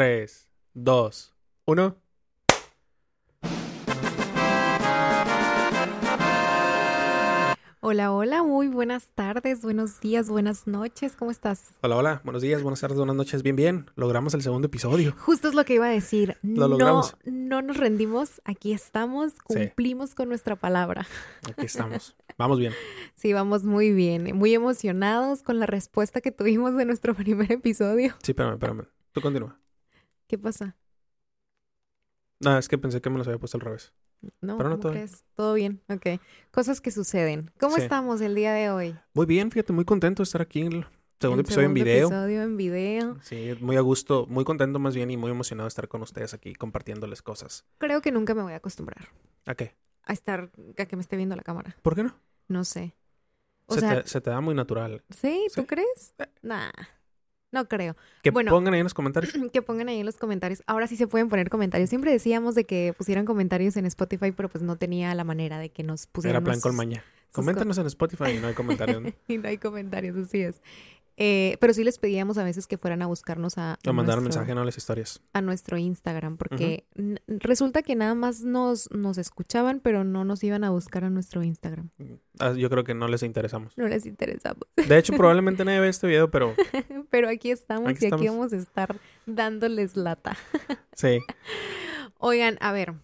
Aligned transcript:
3, 0.00 0.48
2, 0.72 1.34
1. 1.66 1.96
Hola, 7.80 8.10
hola, 8.10 8.42
muy 8.42 8.68
buenas 8.68 9.08
tardes, 9.14 9.60
buenos 9.60 10.00
días, 10.00 10.30
buenas 10.30 10.66
noches, 10.66 11.16
¿cómo 11.16 11.30
estás? 11.30 11.74
Hola, 11.82 11.98
hola, 11.98 12.20
buenos 12.24 12.40
días, 12.40 12.62
buenas 12.62 12.80
tardes, 12.80 12.96
buenas 12.96 13.14
noches, 13.14 13.42
bien, 13.42 13.56
bien. 13.56 13.90
Logramos 13.94 14.32
el 14.32 14.40
segundo 14.40 14.68
episodio. 14.68 15.14
Justo 15.18 15.48
es 15.48 15.54
lo 15.54 15.66
que 15.66 15.74
iba 15.74 15.84
a 15.84 15.90
decir. 15.90 16.38
Lo 16.40 16.62
no, 16.62 16.68
logramos. 16.68 17.14
no 17.26 17.60
nos 17.60 17.76
rendimos, 17.76 18.40
aquí 18.46 18.72
estamos, 18.72 19.34
cumplimos 19.44 20.14
con 20.14 20.30
nuestra 20.30 20.56
palabra. 20.56 21.06
Aquí 21.46 21.66
estamos. 21.66 22.16
Vamos 22.38 22.58
bien. 22.58 22.72
Sí, 23.16 23.34
vamos 23.34 23.64
muy 23.64 23.92
bien, 23.92 24.34
muy 24.34 24.54
emocionados 24.54 25.42
con 25.42 25.58
la 25.58 25.66
respuesta 25.66 26.22
que 26.22 26.32
tuvimos 26.32 26.74
de 26.74 26.86
nuestro 26.86 27.12
primer 27.22 27.52
episodio. 27.52 28.14
Sí, 28.22 28.32
espérame, 28.32 28.54
espérame. 28.54 28.86
Tú 29.12 29.20
continúa. 29.20 29.60
¿Qué 30.30 30.38
pasa? 30.38 30.76
No, 32.38 32.56
es 32.56 32.68
que 32.68 32.78
pensé 32.78 33.00
que 33.00 33.10
me 33.10 33.18
los 33.18 33.26
había 33.26 33.40
puesto 33.40 33.56
al 33.58 33.62
revés. 33.62 33.92
No, 34.40 34.56
Pero 34.58 34.68
no, 34.68 34.76
¿cómo 34.76 34.78
todo 34.78 34.92
crees? 34.92 35.24
Todo 35.34 35.54
bien, 35.54 35.82
ok. 35.88 36.20
Cosas 36.52 36.80
que 36.80 36.92
suceden. 36.92 37.50
¿Cómo 37.58 37.74
Sí. 37.74 37.82
estamos 37.82 38.20
el 38.20 38.36
día 38.36 38.52
de 38.52 38.70
hoy? 38.70 38.96
Muy 39.12 39.26
bien, 39.26 39.50
fíjate, 39.50 39.72
muy 39.72 39.84
contento 39.84 40.22
de 40.22 40.24
estar 40.24 40.40
aquí 40.40 40.60
en 40.60 40.72
el 40.72 40.86
segundo 41.18 41.40
El 41.40 41.46
episodio 41.46 41.66
en 41.66 41.74
segundo 41.74 41.84
video. 41.84 42.06
episodio 42.06 42.42
en 42.42 42.56
video. 42.56 43.18
Sí, 43.22 43.54
muy 43.60 43.76
a 43.76 43.80
gusto, 43.80 44.26
muy 44.28 44.44
contento 44.44 44.78
más 44.78 44.94
bien 44.94 45.10
y 45.10 45.16
muy 45.16 45.32
emocionado 45.32 45.64
de 45.64 45.70
estar 45.70 45.88
con 45.88 46.00
ustedes 46.02 46.32
aquí 46.32 46.54
compartiéndoles 46.54 47.22
cosas. 47.22 47.64
Creo 47.78 48.00
que 48.00 48.12
nunca 48.12 48.32
me 48.36 48.42
voy 48.42 48.52
a 48.52 48.56
acostumbrar 48.58 49.08
¿A 49.46 49.56
qué? 49.56 49.74
a 50.04 50.12
estar, 50.12 50.52
a 50.78 50.86
que 50.86 50.94
me 50.94 51.02
esté 51.02 51.16
viendo 51.16 51.34
la 51.34 51.42
cámara. 51.42 51.76
¿Por 51.82 51.96
qué 51.96 52.04
no? 52.04 52.14
No 52.46 52.62
sé. 52.64 52.94
O 53.66 53.74
se, 53.74 53.80
sea, 53.80 54.04
te, 54.04 54.08
se 54.08 54.20
te 54.20 54.30
da 54.30 54.40
muy 54.40 54.54
natural. 54.54 55.02
¿sí? 55.10 55.48
¿Tú 55.52 55.62
sí. 55.62 55.66
crees? 55.66 56.14
Nah, 56.42 56.70
no 57.52 57.66
creo. 57.68 57.96
Que 58.22 58.30
Bueno. 58.30 58.50
pongan 58.50 58.74
ahí 58.74 58.80
en 58.80 58.84
los 58.84 58.94
comentarios. 58.94 59.32
Que 59.52 59.62
pongan 59.62 59.88
ahí 59.88 60.00
en 60.00 60.06
los 60.06 60.16
comentarios. 60.16 60.62
Ahora 60.66 60.86
sí 60.86 60.96
se 60.96 61.06
pueden 61.06 61.28
poner 61.28 61.50
comentarios. 61.50 61.88
Siempre 61.90 62.10
decíamos 62.12 62.54
de 62.54 62.64
que 62.64 62.94
pusieran 62.96 63.24
comentarios 63.26 63.76
en 63.76 63.86
Spotify, 63.86 64.32
pero 64.32 64.48
pues 64.48 64.62
no 64.62 64.76
tenía 64.76 65.14
la 65.14 65.24
manera 65.24 65.58
de 65.58 65.70
que 65.70 65.82
nos 65.82 66.06
pusieran. 66.06 66.36
Era 66.42 66.44
plan 66.44 66.60
con 66.60 66.72
sus- 66.72 66.76
maña. 66.76 67.04
sus 67.26 67.34
Coméntanos 67.34 67.78
en 67.78 67.86
Spotify 67.86 68.32
y 68.36 68.40
no 68.40 68.48
hay 68.48 68.54
comentarios. 68.54 69.02
¿no? 69.02 69.10
y 69.28 69.38
no 69.38 69.48
hay 69.48 69.58
comentarios, 69.58 70.16
así 70.16 70.40
es. 70.42 70.60
Eh, 71.22 71.58
pero 71.60 71.74
sí 71.74 71.84
les 71.84 71.98
pedíamos 71.98 72.38
a 72.38 72.44
veces 72.44 72.66
que 72.66 72.78
fueran 72.78 73.02
a 73.02 73.06
buscarnos 73.06 73.58
a, 73.58 73.78
O 73.86 73.92
mandar 73.92 74.16
un 74.16 74.24
mensaje, 74.24 74.54
no 74.54 74.64
las 74.64 74.78
historias. 74.78 75.20
a 75.34 75.42
nuestro 75.42 75.76
Instagram, 75.76 76.38
porque 76.38 76.86
resulta 77.28 77.82
que 77.82 77.94
nada 77.94 78.14
más 78.14 78.40
nos, 78.40 78.90
nos 78.90 79.18
escuchaban, 79.18 79.80
pero 79.80 80.02
no 80.02 80.24
nos 80.24 80.42
iban 80.42 80.64
a 80.64 80.70
buscar 80.70 81.04
a 81.04 81.10
nuestro 81.10 81.42
Instagram. 81.42 81.90
Ah, 82.38 82.52
Yo 82.52 82.70
creo 82.70 82.84
que 82.84 82.94
no 82.94 83.06
les 83.06 83.22
interesamos. 83.22 83.76
No 83.76 83.86
les 83.86 84.06
interesamos. 84.06 84.62
De 84.76 84.96
hecho, 84.96 85.12
probablemente 85.16 85.62
nadie 85.62 85.80
ve 85.80 85.88
este 85.90 86.06
video, 86.06 86.30
pero 86.30 86.54
Pero 87.10 87.28
aquí 87.28 87.50
estamos 87.50 87.90
Aquí 87.90 88.06
y 88.06 88.14
aquí 88.14 88.26
vamos 88.28 88.54
a 88.54 88.56
estar 88.56 88.96
dándoles 89.26 89.96
lata. 89.96 90.38
sí. 90.94 91.18
Oigan, 92.18 92.56
a 92.60 92.72
ver. 92.72 92.94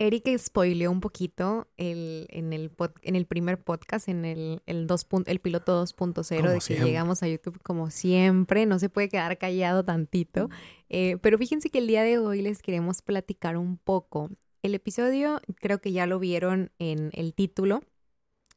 Erika 0.00 0.30
spoileó 0.38 0.92
un 0.92 1.00
poquito 1.00 1.66
el, 1.76 2.26
en, 2.30 2.52
el 2.52 2.70
pod- 2.70 2.94
en 3.02 3.16
el 3.16 3.26
primer 3.26 3.60
podcast, 3.60 4.08
en 4.08 4.24
el, 4.24 4.62
el, 4.66 4.86
dos 4.86 5.08
pun- 5.08 5.24
el 5.26 5.40
piloto 5.40 5.82
2.0, 5.84 6.36
Como 6.36 6.48
de 6.50 6.54
que 6.54 6.60
siempre. 6.60 6.86
llegamos 6.86 7.22
a 7.24 7.28
YouTube 7.28 7.60
como 7.62 7.90
siempre, 7.90 8.64
no 8.66 8.78
se 8.78 8.88
puede 8.88 9.08
quedar 9.08 9.36
callado 9.38 9.84
tantito. 9.84 10.50
Eh, 10.88 11.16
pero 11.20 11.36
fíjense 11.36 11.70
que 11.70 11.78
el 11.78 11.88
día 11.88 12.02
de 12.04 12.18
hoy 12.18 12.42
les 12.42 12.62
queremos 12.62 13.02
platicar 13.02 13.56
un 13.56 13.76
poco. 13.76 14.30
El 14.62 14.74
episodio, 14.74 15.40
creo 15.56 15.80
que 15.80 15.90
ya 15.92 16.06
lo 16.06 16.18
vieron 16.20 16.70
en 16.78 17.10
el 17.12 17.34
título, 17.34 17.82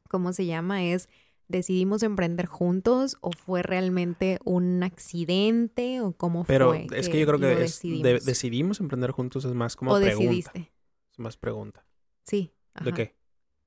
¿cómo 0.08 0.32
se 0.32 0.46
llama? 0.46 0.84
Es 0.84 1.08
¿Decidimos 1.48 2.02
emprender 2.02 2.46
juntos 2.46 3.18
o 3.20 3.30
fue 3.32 3.62
realmente 3.62 4.38
un 4.44 4.82
accidente 4.82 6.00
o 6.00 6.12
cómo 6.12 6.44
Pero 6.44 6.68
fue? 6.70 6.86
es 6.96 7.10
que 7.10 7.20
yo 7.20 7.26
creo 7.26 7.38
que 7.40 7.64
es- 7.64 7.82
de- 7.82 8.20
decidimos 8.24 8.80
emprender 8.80 9.10
juntos 9.10 9.44
es 9.44 9.52
más 9.52 9.76
como 9.76 9.92
o 9.92 10.00
pregunta. 10.00 10.24
decidiste. 10.30 10.71
Es 11.12 11.18
más 11.18 11.36
pregunta. 11.36 11.84
Sí. 12.24 12.52
¿De 12.82 12.92
qué? 12.92 13.14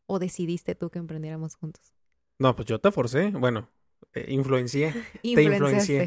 ¿O 0.08 0.20
decidiste 0.20 0.76
tú 0.76 0.90
que 0.90 1.00
emprendiéramos 1.00 1.56
juntos? 1.56 1.94
No, 2.40 2.56
pues 2.56 2.68
yo 2.68 2.80
te 2.80 2.92
forcé. 2.92 3.32
Bueno, 3.32 3.70
eh, 4.14 4.26
influencié. 4.30 4.88
Influenciaste. 5.24 5.34
influencié. 5.54 6.00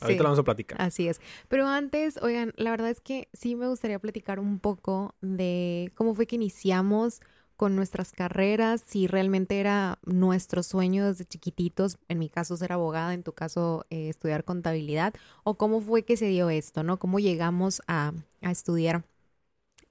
Ahorita 0.00 0.06
Sí, 0.08 0.16
lo 0.18 0.24
vamos 0.24 0.38
a 0.38 0.44
platicar. 0.44 0.80
Así 0.80 1.08
es. 1.08 1.20
Pero 1.48 1.66
antes, 1.66 2.16
oigan, 2.22 2.52
la 2.56 2.70
verdad 2.70 2.90
es 2.90 3.00
que 3.00 3.28
sí 3.32 3.54
me 3.54 3.68
gustaría 3.68 3.98
platicar 3.98 4.40
un 4.40 4.58
poco 4.58 5.14
de 5.20 5.92
cómo 5.94 6.14
fue 6.14 6.26
que 6.26 6.36
iniciamos 6.36 7.20
con 7.56 7.76
nuestras 7.76 8.12
carreras, 8.12 8.82
si 8.86 9.06
realmente 9.06 9.60
era 9.60 9.98
nuestro 10.06 10.62
sueño 10.62 11.06
desde 11.06 11.26
chiquititos, 11.26 11.98
en 12.08 12.18
mi 12.18 12.30
caso 12.30 12.56
ser 12.56 12.72
abogada, 12.72 13.12
en 13.12 13.22
tu 13.22 13.34
caso 13.34 13.84
eh, 13.90 14.08
estudiar 14.08 14.44
contabilidad, 14.44 15.12
o 15.44 15.58
cómo 15.58 15.82
fue 15.82 16.04
que 16.04 16.16
se 16.16 16.28
dio 16.28 16.48
esto, 16.48 16.82
¿no? 16.82 16.98
Cómo 16.98 17.18
llegamos 17.18 17.82
a, 17.86 18.14
a 18.40 18.50
estudiar 18.50 19.04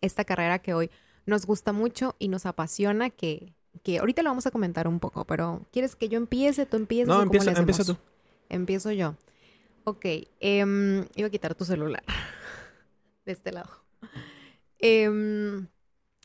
esta 0.01 0.25
carrera 0.25 0.59
que 0.59 0.73
hoy 0.73 0.89
nos 1.25 1.45
gusta 1.45 1.73
mucho 1.73 2.15
y 2.19 2.27
nos 2.27 2.45
apasiona, 2.45 3.09
que, 3.09 3.53
que 3.83 3.99
ahorita 3.99 4.23
lo 4.23 4.29
vamos 4.29 4.47
a 4.47 4.51
comentar 4.51 4.87
un 4.87 4.99
poco, 4.99 5.25
pero 5.25 5.65
¿quieres 5.71 5.95
que 5.95 6.09
yo 6.09 6.17
empiece? 6.17 6.65
¿Tú 6.65 6.77
empiezas? 6.77 7.15
No, 7.15 7.21
empieza, 7.21 7.51
empieza 7.51 7.83
tú. 7.83 7.97
Empiezo 8.49 8.91
yo. 8.91 9.15
Ok, 9.83 10.05
em, 10.39 11.05
iba 11.15 11.27
a 11.27 11.31
quitar 11.31 11.55
tu 11.55 11.65
celular 11.65 12.03
de 13.25 13.31
este 13.31 13.51
lado. 13.51 13.69
Em, 14.79 15.67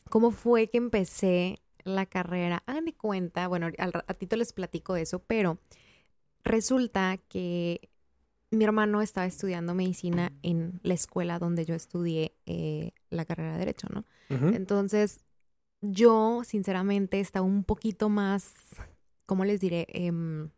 ¿Cómo 0.09 0.31
fue 0.31 0.67
que 0.67 0.77
empecé 0.77 1.59
la 1.83 2.05
carrera? 2.05 2.63
Hagan 2.65 2.85
de 2.85 2.93
cuenta, 2.93 3.47
bueno, 3.47 3.69
al 3.77 3.93
ratito 3.93 4.35
les 4.35 4.53
platico 4.53 4.95
eso, 4.95 5.19
pero 5.19 5.57
resulta 6.43 7.17
que 7.27 7.89
mi 8.55 8.63
hermano 8.63 9.01
estaba 9.01 9.25
estudiando 9.25 9.73
medicina 9.73 10.31
en 10.43 10.79
la 10.83 10.93
escuela 10.93 11.39
donde 11.39 11.65
yo 11.65 11.75
estudié 11.75 12.35
eh, 12.45 12.91
la 13.09 13.25
carrera 13.25 13.53
de 13.53 13.59
Derecho, 13.59 13.87
¿no? 13.93 14.05
Entonces, 14.29 15.23
yo, 15.81 16.41
sinceramente, 16.43 17.19
estaba 17.19 17.45
un 17.45 17.63
poquito 17.63 18.09
más, 18.09 18.53
¿cómo 19.25 19.45
les 19.45 19.59
diré? 19.59 19.87
Em, 19.89 20.49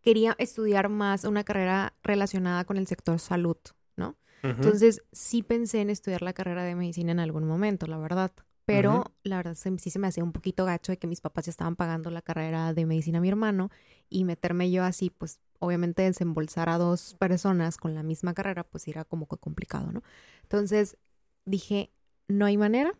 quería 0.00 0.34
estudiar 0.38 0.88
más 0.88 1.24
una 1.24 1.44
carrera 1.44 1.94
relacionada 2.02 2.64
con 2.64 2.76
el 2.76 2.86
sector 2.86 3.18
salud, 3.18 3.58
¿no? 3.96 4.16
Entonces, 4.42 5.02
sí 5.12 5.42
pensé 5.42 5.80
en 5.80 5.90
estudiar 5.90 6.22
la 6.22 6.32
carrera 6.32 6.62
de 6.62 6.76
medicina 6.76 7.12
en 7.12 7.18
algún 7.20 7.44
momento, 7.44 7.86
la 7.86 7.98
verdad. 7.98 8.32
Pero 8.66 9.04
la 9.22 9.36
verdad 9.36 9.54
se- 9.54 9.78
sí 9.78 9.90
se 9.90 9.98
me 9.98 10.08
hacía 10.08 10.24
un 10.24 10.32
poquito 10.32 10.64
gacho 10.64 10.92
de 10.92 10.98
que 10.98 11.06
mis 11.06 11.20
papás 11.20 11.46
ya 11.46 11.50
estaban 11.50 11.76
pagando 11.76 12.10
la 12.10 12.20
carrera 12.22 12.72
de 12.74 12.84
medicina 12.84 13.18
a 13.18 13.20
mi 13.20 13.28
hermano 13.28 13.70
y 14.10 14.24
meterme 14.24 14.70
yo 14.70 14.82
así, 14.84 15.08
pues 15.10 15.38
obviamente 15.60 16.02
desembolsar 16.02 16.68
a 16.68 16.76
dos 16.78 17.14
personas 17.18 17.76
con 17.78 17.94
la 17.94 18.02
misma 18.02 18.34
carrera, 18.34 18.64
pues 18.64 18.86
era 18.88 19.04
como 19.04 19.26
que 19.28 19.36
complicado, 19.38 19.92
¿no? 19.92 20.02
Entonces 20.42 20.96
dije, 21.44 21.90
no 22.28 22.44
hay 22.46 22.56
manera. 22.56 22.92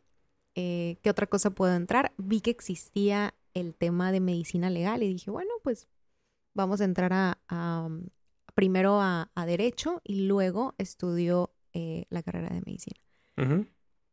Eh, 0.55 0.99
¿Qué 1.03 1.11
otra 1.11 1.27
cosa 1.27 1.51
puedo 1.51 1.75
entrar? 1.75 2.13
Vi 2.17 2.41
que 2.41 2.51
existía 2.51 3.35
el 3.53 3.75
tema 3.75 4.13
de 4.13 4.21
medicina 4.21 4.71
legal 4.71 5.03
y 5.03 5.09
dije, 5.09 5.31
bueno, 5.31 5.51
pues 5.63 5.89
vamos 6.55 6.81
a 6.81 6.85
entrar 6.85 7.13
a, 7.13 7.39
a, 7.49 7.83
um, 7.87 8.07
primero 8.55 9.01
a, 9.01 9.31
a 9.35 9.47
derecho 9.47 10.01
y 10.05 10.27
luego 10.27 10.75
estudio 10.79 11.53
eh, 11.75 12.07
la 12.09 12.23
carrera 12.23 12.49
de 12.55 12.63
medicina. 12.65 12.99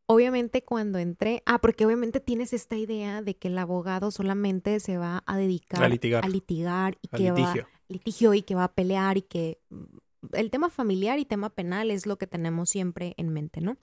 Obviamente 0.06 0.62
cuando 0.62 0.98
entré, 0.98 1.42
ah, 1.46 1.58
porque 1.60 1.86
obviamente 1.86 2.20
tienes 2.20 2.52
esta 2.52 2.76
idea 2.76 3.22
de 3.22 3.36
que 3.36 3.48
el 3.48 3.56
abogado 3.58 4.10
solamente 4.10 4.78
se 4.80 4.98
va 4.98 5.22
a 5.26 5.36
dedicar 5.38 5.82
A 5.82 5.88
litigar. 5.88 6.24
a 6.24 6.28
litigar 6.28 6.98
y 7.00 7.08
Al 7.12 7.18
que 7.18 7.30
va 7.30 7.38
litigio. 7.38 7.68
litigio 7.88 8.34
y 8.34 8.42
que 8.42 8.54
va 8.54 8.64
a 8.64 8.72
pelear 8.74 9.16
y 9.16 9.22
que 9.22 9.58
mm, 9.70 9.84
el 10.32 10.50
tema 10.50 10.68
familiar 10.68 11.18
y 11.18 11.24
tema 11.24 11.50
penal 11.50 11.90
es 11.90 12.06
lo 12.06 12.18
que 12.18 12.26
tenemos 12.26 12.68
siempre 12.68 13.14
en 13.16 13.30
mente, 13.30 13.60
¿no? 13.62 13.78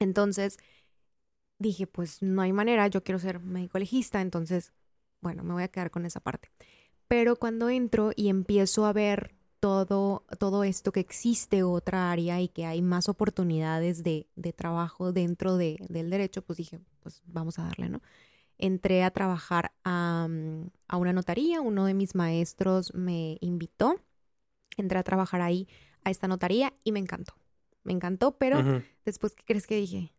Entonces 0.00 0.58
dije, 1.58 1.86
pues 1.86 2.20
no 2.20 2.42
hay 2.42 2.52
manera, 2.52 2.88
yo 2.88 3.04
quiero 3.04 3.18
ser 3.20 3.38
médico 3.40 3.78
legista, 3.78 4.20
entonces, 4.20 4.72
bueno, 5.20 5.44
me 5.44 5.52
voy 5.52 5.62
a 5.62 5.68
quedar 5.68 5.90
con 5.92 6.04
esa 6.04 6.18
parte. 6.20 6.50
Pero 7.06 7.36
cuando 7.36 7.68
entro 7.68 8.10
y 8.16 8.28
empiezo 8.28 8.86
a 8.86 8.92
ver 8.92 9.34
todo, 9.64 10.24
todo 10.38 10.62
esto 10.62 10.92
que 10.92 11.00
existe 11.00 11.62
otra 11.62 12.10
área 12.12 12.38
y 12.38 12.48
que 12.48 12.66
hay 12.66 12.82
más 12.82 13.08
oportunidades 13.08 14.02
de, 14.02 14.28
de 14.36 14.52
trabajo 14.52 15.10
dentro 15.10 15.56
de- 15.56 15.78
del 15.88 16.10
derecho, 16.10 16.42
pues 16.42 16.58
dije, 16.58 16.80
pues 17.00 17.22
vamos 17.24 17.58
a 17.58 17.62
darle, 17.62 17.88
¿no? 17.88 18.02
Entré 18.58 19.04
a 19.04 19.10
trabajar 19.10 19.72
a, 19.82 20.26
mm, 20.28 20.68
a 20.86 20.96
una 20.98 21.14
notaría, 21.14 21.62
uno 21.62 21.86
de 21.86 21.94
mis 21.94 22.14
maestros 22.14 22.92
me 22.92 23.38
invitó, 23.40 23.98
entré 24.76 24.98
a 24.98 25.02
trabajar 25.02 25.40
ahí 25.40 25.66
a 26.04 26.10
esta 26.10 26.28
notaría 26.28 26.74
y 26.84 26.92
me 26.92 26.98
encantó. 27.00 27.32
Me 27.84 27.94
encantó, 27.94 28.36
pero 28.36 28.58
después, 29.06 29.34
¿qué 29.34 29.44
crees 29.46 29.66
que 29.66 29.76
dije? 29.76 30.12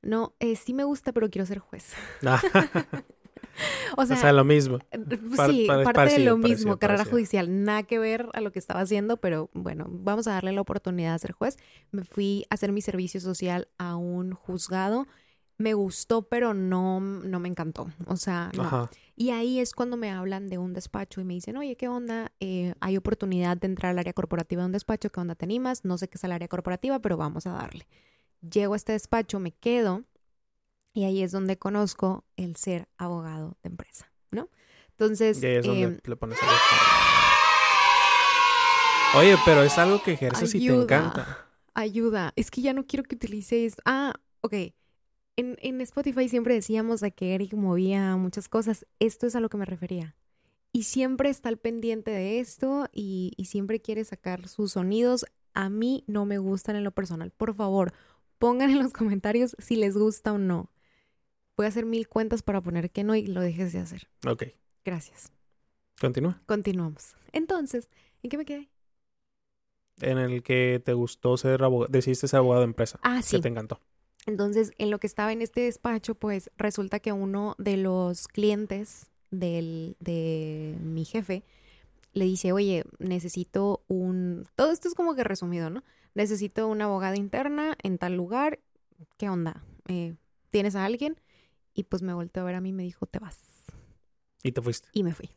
No, 0.00 0.32
eh, 0.40 0.56
sí 0.56 0.72
me 0.72 0.84
gusta, 0.84 1.12
pero 1.12 1.28
quiero 1.28 1.44
ser 1.44 1.58
juez. 1.58 1.92
O 3.96 4.02
o 4.02 4.06
sea, 4.06 4.32
lo 4.32 4.44
mismo. 4.44 4.78
eh, 4.90 4.98
par- 5.36 5.50
sí, 5.50 5.64
par- 5.66 5.82
parte 5.84 6.12
de 6.18 6.24
lo 6.24 6.36
mismo, 6.36 6.42
parecido, 6.42 6.78
carrera 6.78 6.98
parecido. 6.98 7.16
judicial, 7.16 7.64
nada 7.64 7.82
que 7.82 7.98
ver 7.98 8.28
a 8.32 8.40
lo 8.40 8.52
que 8.52 8.58
estaba 8.58 8.80
haciendo, 8.80 9.16
pero 9.18 9.50
bueno, 9.52 9.86
vamos 9.90 10.26
a 10.28 10.32
darle 10.32 10.52
la 10.52 10.60
oportunidad 10.60 11.12
de 11.14 11.18
ser 11.18 11.32
juez. 11.32 11.56
Me 11.90 12.04
fui 12.04 12.46
a 12.50 12.54
hacer 12.54 12.72
mi 12.72 12.80
servicio 12.82 13.20
social 13.20 13.68
a 13.78 13.96
un 13.96 14.32
juzgado, 14.32 15.06
me 15.58 15.74
gustó, 15.74 16.22
pero 16.22 16.54
no, 16.54 17.00
no 17.00 17.38
me 17.40 17.48
encantó. 17.48 17.90
O 18.06 18.16
sea, 18.16 18.50
no. 18.56 18.62
Ajá. 18.62 18.90
Y 19.14 19.30
ahí 19.30 19.58
es 19.60 19.74
cuando 19.74 19.98
me 19.98 20.10
hablan 20.10 20.48
de 20.48 20.56
un 20.56 20.72
despacho 20.72 21.20
y 21.20 21.24
me 21.24 21.34
dicen, 21.34 21.58
oye, 21.58 21.76
¿qué 21.76 21.88
onda? 21.88 22.32
Eh, 22.40 22.72
hay 22.80 22.96
oportunidad 22.96 23.58
de 23.58 23.66
entrar 23.66 23.90
al 23.90 23.98
área 23.98 24.14
corporativa 24.14 24.62
de 24.62 24.66
un 24.66 24.72
despacho, 24.72 25.10
¿qué 25.10 25.20
onda 25.20 25.34
te 25.34 25.44
animas? 25.44 25.84
No 25.84 25.98
sé 25.98 26.08
qué 26.08 26.16
es 26.16 26.24
el 26.24 26.32
área 26.32 26.48
corporativa, 26.48 27.00
pero 27.00 27.18
vamos 27.18 27.46
a 27.46 27.50
darle. 27.52 27.86
Llego 28.40 28.72
a 28.72 28.76
este 28.76 28.92
despacho, 28.92 29.38
me 29.38 29.52
quedo 29.52 30.04
y 30.92 31.04
ahí 31.04 31.22
es 31.22 31.32
donde 31.32 31.58
conozco 31.58 32.24
el 32.36 32.56
ser 32.56 32.88
abogado 32.96 33.56
de 33.62 33.68
empresa, 33.70 34.12
¿no? 34.30 34.48
Entonces, 34.90 35.42
Y 35.42 35.46
ahí 35.46 35.56
es 35.56 35.66
donde 35.66 35.82
em, 35.82 35.98
le 36.04 36.16
pones 36.16 36.38
el 36.42 36.48
Oye, 39.16 39.36
pero 39.44 39.62
es 39.64 39.76
algo 39.78 40.02
que 40.02 40.12
ejerces 40.12 40.54
y 40.54 40.66
te 40.66 40.72
encanta. 40.74 41.46
ayuda. 41.74 42.32
Es 42.36 42.50
que 42.50 42.60
ya 42.62 42.72
no 42.72 42.86
quiero 42.86 43.02
que 43.04 43.16
utilices. 43.16 43.76
Ah, 43.84 44.14
ok. 44.40 44.52
En, 45.36 45.56
en 45.60 45.80
Spotify 45.80 46.28
siempre 46.28 46.54
decíamos 46.54 47.00
de 47.00 47.12
que 47.12 47.34
Eric 47.34 47.54
movía 47.54 48.14
muchas 48.16 48.48
cosas. 48.48 48.86
Esto 49.00 49.26
es 49.26 49.34
a 49.34 49.40
lo 49.40 49.48
que 49.48 49.56
me 49.56 49.64
refería. 49.64 50.14
Y 50.72 50.84
siempre 50.84 51.28
está 51.28 51.48
al 51.48 51.58
pendiente 51.58 52.12
de 52.12 52.38
esto 52.38 52.88
y, 52.92 53.32
y 53.36 53.46
siempre 53.46 53.80
quiere 53.80 54.04
sacar 54.04 54.46
sus 54.46 54.72
sonidos. 54.72 55.26
A 55.54 55.68
mí 55.70 56.04
no 56.06 56.24
me 56.24 56.38
gustan 56.38 56.76
en 56.76 56.84
lo 56.84 56.92
personal. 56.92 57.32
Por 57.32 57.52
favor, 57.56 57.92
pongan 58.38 58.70
en 58.70 58.78
los 58.78 58.92
comentarios 58.92 59.56
si 59.58 59.74
les 59.74 59.96
gusta 59.96 60.32
o 60.32 60.38
no. 60.38 60.70
Voy 61.60 61.66
a 61.66 61.68
hacer 61.68 61.84
mil 61.84 62.08
cuentas 62.08 62.40
para 62.40 62.62
poner 62.62 62.90
que 62.90 63.04
no 63.04 63.14
y 63.14 63.26
lo 63.26 63.42
dejes 63.42 63.74
de 63.74 63.80
hacer. 63.80 64.08
Ok, 64.26 64.44
Gracias. 64.82 65.30
continúa. 66.00 66.40
Continuamos. 66.46 67.14
Entonces, 67.32 67.90
¿en 68.22 68.30
qué 68.30 68.38
me 68.38 68.46
quedé? 68.46 68.70
En 70.00 70.16
el 70.16 70.42
que 70.42 70.80
te 70.82 70.94
gustó 70.94 71.36
ser 71.36 71.62
abogado, 71.62 71.92
decidiste 71.92 72.28
ser 72.28 72.38
abogado 72.38 72.62
de 72.62 72.68
empresa. 72.68 72.98
Ah, 73.02 73.20
sí. 73.20 73.36
Que 73.36 73.42
te 73.42 73.48
encantó. 73.48 73.78
Entonces, 74.24 74.72
en 74.78 74.90
lo 74.90 75.00
que 75.00 75.06
estaba 75.06 75.34
en 75.34 75.42
este 75.42 75.60
despacho, 75.60 76.14
pues 76.14 76.50
resulta 76.56 76.98
que 76.98 77.12
uno 77.12 77.56
de 77.58 77.76
los 77.76 78.26
clientes 78.26 79.10
del, 79.30 79.98
de 80.00 80.78
mi 80.80 81.04
jefe 81.04 81.44
le 82.14 82.24
dice, 82.24 82.52
oye, 82.52 82.84
necesito 82.98 83.82
un... 83.86 84.46
Todo 84.56 84.72
esto 84.72 84.88
es 84.88 84.94
como 84.94 85.14
que 85.14 85.24
resumido, 85.24 85.68
¿no? 85.68 85.84
Necesito 86.14 86.68
una 86.68 86.86
abogada 86.86 87.16
interna 87.16 87.76
en 87.82 87.98
tal 87.98 88.16
lugar. 88.16 88.60
¿Qué 89.18 89.28
onda? 89.28 89.62
Eh, 89.88 90.14
¿Tienes 90.48 90.74
a 90.74 90.86
alguien? 90.86 91.20
Y 91.80 91.84
pues 91.84 92.02
me 92.02 92.12
volteó 92.12 92.42
a 92.42 92.44
ver 92.44 92.56
a 92.56 92.60
mí 92.60 92.68
y 92.68 92.72
me 92.74 92.82
dijo, 92.82 93.06
te 93.06 93.18
vas. 93.18 93.38
Y 94.42 94.52
te 94.52 94.60
fuiste. 94.60 94.86
Y 94.92 95.02
me 95.02 95.14
fui. 95.14 95.30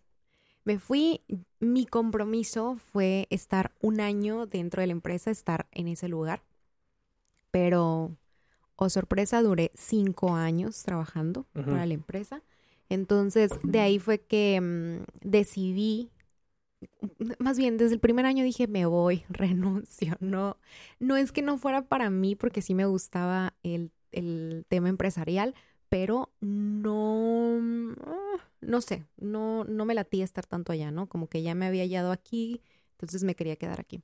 Me 0.66 0.78
fui, 0.78 1.22
mi 1.62 1.86
compromiso 1.86 2.76
fue 2.76 3.28
estar 3.30 3.72
un 3.80 4.02
año 4.02 4.46
dentro 4.46 4.82
de 4.82 4.88
la 4.88 4.92
empresa, 4.92 5.32
estar 5.32 5.68
en 5.72 5.88
ese 5.88 6.10
lugar. 6.10 6.44
Pero, 7.50 8.18
oh 8.76 8.90
sorpresa, 8.90 9.42
duré 9.42 9.72
cinco 9.74 10.36
años 10.36 10.84
trabajando 10.84 11.46
para 11.54 11.86
la 11.86 11.94
empresa. 11.94 12.44
Entonces, 12.90 13.52
de 13.64 13.80
ahí 13.80 13.98
fue 13.98 14.20
que 14.20 14.60
mm, 14.60 15.06
decidí, 15.22 16.12
más 17.40 17.58
bien, 17.58 17.78
desde 17.78 17.94
el 17.94 18.02
primer 18.02 18.26
año 18.26 18.44
dije, 18.44 18.68
me 18.68 18.86
voy, 18.86 19.24
renuncio. 19.30 20.18
No, 20.20 20.58
no 21.00 21.16
es 21.16 21.32
que 21.32 21.42
no 21.42 21.58
fuera 21.58 21.84
para 21.84 22.10
mí, 22.10 22.36
porque 22.36 22.62
sí 22.62 22.76
me 22.76 22.86
gustaba 22.86 23.54
el, 23.64 23.92
el 24.12 24.66
tema 24.68 24.90
empresarial, 24.90 25.56
pero 25.94 26.32
no, 26.42 27.60
ah, 28.08 28.38
no 28.62 28.82
sé, 28.82 29.06
no, 29.18 29.64
no 29.66 29.86
me 29.86 29.94
latía 29.94 30.24
estar 30.24 30.44
tanto 30.44 30.72
allá, 30.72 30.90
¿no? 30.90 31.08
Como 31.08 31.28
que 31.28 31.44
ya 31.44 31.54
me 31.54 31.68
había 31.68 31.84
hallado 31.84 32.12
aquí, 32.12 32.64
entonces 32.94 33.24
me 33.24 33.36
quería 33.36 33.58
quedar 33.58 33.80
aquí. 33.80 34.02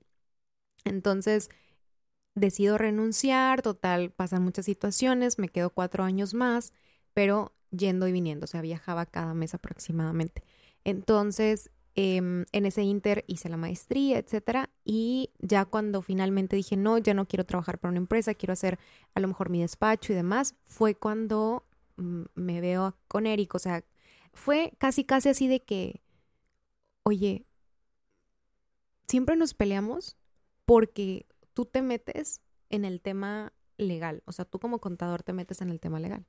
Entonces 0.85 1.49
decido 2.35 2.77
renunciar, 2.77 3.63
total, 3.63 4.11
pasan 4.11 4.43
muchas 4.43 4.65
situaciones, 4.65 5.39
me 5.39 5.49
quedo 5.49 5.71
cuatro 5.71 6.03
años 6.03 6.33
más, 6.33 6.73
pero 7.13 7.53
yendo 7.71 8.07
y 8.07 8.11
viniendo, 8.11 8.45
o 8.45 8.47
sea, 8.47 8.61
viajaba 8.61 9.07
cada 9.07 9.33
mes 9.33 9.55
aproximadamente. 9.55 10.43
Entonces, 10.83 11.71
em, 11.95 12.45
en 12.51 12.65
ese 12.67 12.83
inter 12.83 13.25
hice 13.27 13.49
la 13.49 13.57
maestría, 13.57 14.19
etcétera, 14.19 14.69
y 14.85 15.31
ya 15.39 15.65
cuando 15.65 16.01
finalmente 16.03 16.55
dije, 16.55 16.77
no, 16.77 16.97
ya 16.99 17.13
no 17.15 17.27
quiero 17.27 17.45
trabajar 17.45 17.79
para 17.79 17.91
una 17.91 17.99
empresa, 17.99 18.35
quiero 18.35 18.53
hacer 18.53 18.79
a 19.15 19.19
lo 19.19 19.27
mejor 19.27 19.49
mi 19.49 19.61
despacho 19.61 20.13
y 20.13 20.15
demás, 20.15 20.55
fue 20.67 20.95
cuando 20.95 21.65
mm, 21.68 21.68
me 21.99 22.61
veo 22.61 22.97
con 23.07 23.25
Eric, 23.25 23.55
o 23.55 23.59
sea, 23.59 23.83
fue 24.33 24.73
casi, 24.77 25.03
casi 25.03 25.29
así 25.29 25.47
de 25.47 25.61
que, 25.61 26.01
oye, 27.03 27.45
siempre 29.07 29.35
nos 29.35 29.53
peleamos 29.53 30.17
porque 30.65 31.25
tú 31.53 31.65
te 31.65 31.81
metes 31.81 32.41
en 32.69 32.85
el 32.85 33.01
tema 33.01 33.53
legal, 33.77 34.23
o 34.25 34.31
sea, 34.31 34.45
tú 34.45 34.59
como 34.59 34.79
contador 34.79 35.23
te 35.23 35.33
metes 35.33 35.61
en 35.61 35.69
el 35.69 35.79
tema 35.79 35.99
legal. 35.99 36.25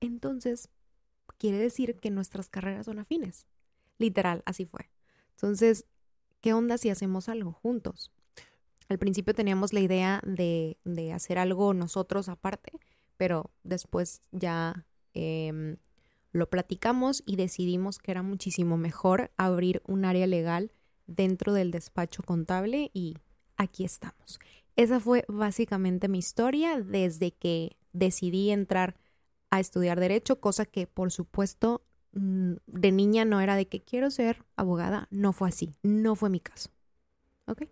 Entonces, 0.00 0.68
quiere 1.38 1.58
decir 1.58 1.96
que 1.96 2.10
nuestras 2.10 2.48
carreras 2.48 2.86
son 2.86 2.98
afines. 2.98 3.46
Literal, 3.98 4.42
así 4.46 4.64
fue. 4.64 4.90
Entonces, 5.32 5.86
¿qué 6.40 6.54
onda 6.54 6.78
si 6.78 6.90
hacemos 6.90 7.28
algo 7.28 7.52
juntos? 7.52 8.10
Al 8.88 8.98
principio 8.98 9.34
teníamos 9.34 9.72
la 9.72 9.80
idea 9.80 10.22
de, 10.24 10.78
de 10.84 11.12
hacer 11.12 11.38
algo 11.38 11.74
nosotros 11.74 12.28
aparte, 12.28 12.72
pero 13.20 13.50
después 13.64 14.22
ya 14.32 14.86
em, 15.12 15.76
lo 16.32 16.48
platicamos 16.48 17.22
y 17.26 17.36
decidimos 17.36 17.98
que 17.98 18.12
era 18.12 18.22
muchísimo 18.22 18.78
mejor 18.78 19.30
abrir 19.36 19.82
un 19.86 20.06
área 20.06 20.26
legal 20.26 20.72
dentro 21.06 21.52
del 21.52 21.70
despacho 21.70 22.22
contable 22.22 22.90
y 22.94 23.18
aquí 23.58 23.84
estamos. 23.84 24.40
Esa 24.74 25.00
fue 25.00 25.26
básicamente 25.28 26.08
mi 26.08 26.16
historia 26.16 26.80
desde 26.80 27.32
que 27.32 27.76
decidí 27.92 28.52
entrar 28.52 28.96
a 29.50 29.60
estudiar 29.60 30.00
derecho, 30.00 30.40
cosa 30.40 30.64
que 30.64 30.86
por 30.86 31.12
supuesto 31.12 31.82
de 32.12 32.90
niña 32.90 33.26
no 33.26 33.42
era 33.42 33.54
de 33.54 33.68
que 33.68 33.82
quiero 33.82 34.10
ser 34.10 34.46
abogada, 34.56 35.08
no 35.10 35.34
fue 35.34 35.50
así, 35.50 35.74
no 35.82 36.16
fue 36.16 36.30
mi 36.30 36.40
caso. 36.40 36.70
¿Ok? 37.44 37.64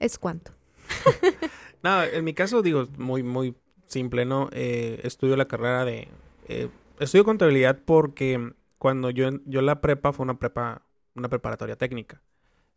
Es 0.00 0.18
cuanto. 0.18 0.50
Nada, 1.84 2.08
en 2.08 2.24
mi 2.24 2.34
caso, 2.34 2.62
digo, 2.62 2.88
muy, 2.98 3.22
muy 3.22 3.54
simple, 3.92 4.24
¿no? 4.24 4.48
Eh, 4.52 5.00
estudio 5.04 5.36
la 5.36 5.46
carrera 5.48 5.84
de... 5.84 6.08
eh, 6.48 6.68
estudio 7.00 7.24
contabilidad 7.24 7.80
porque 7.84 8.54
cuando 8.78 9.10
yo, 9.10 9.30
yo 9.46 9.62
la 9.62 9.80
prepa 9.80 10.12
fue 10.12 10.24
una 10.24 10.38
prepa, 10.38 10.82
una 11.14 11.28
preparatoria 11.28 11.76
técnica. 11.76 12.22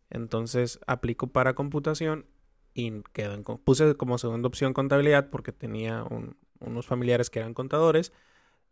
Entonces 0.10 0.80
aplico 0.88 1.28
para 1.28 1.56
computación 1.56 2.26
y 2.74 3.02
quedo 3.14 3.34
en... 3.34 3.44
Puse 3.44 3.96
como 3.96 4.18
segunda 4.18 4.48
opción 4.48 4.74
contabilidad 4.74 5.30
porque 5.30 5.52
tenía 5.52 6.04
un- 6.04 6.38
unos 6.60 6.86
familiares 6.88 7.30
que 7.30 7.40
eran 7.40 7.54
contadores. 7.54 8.14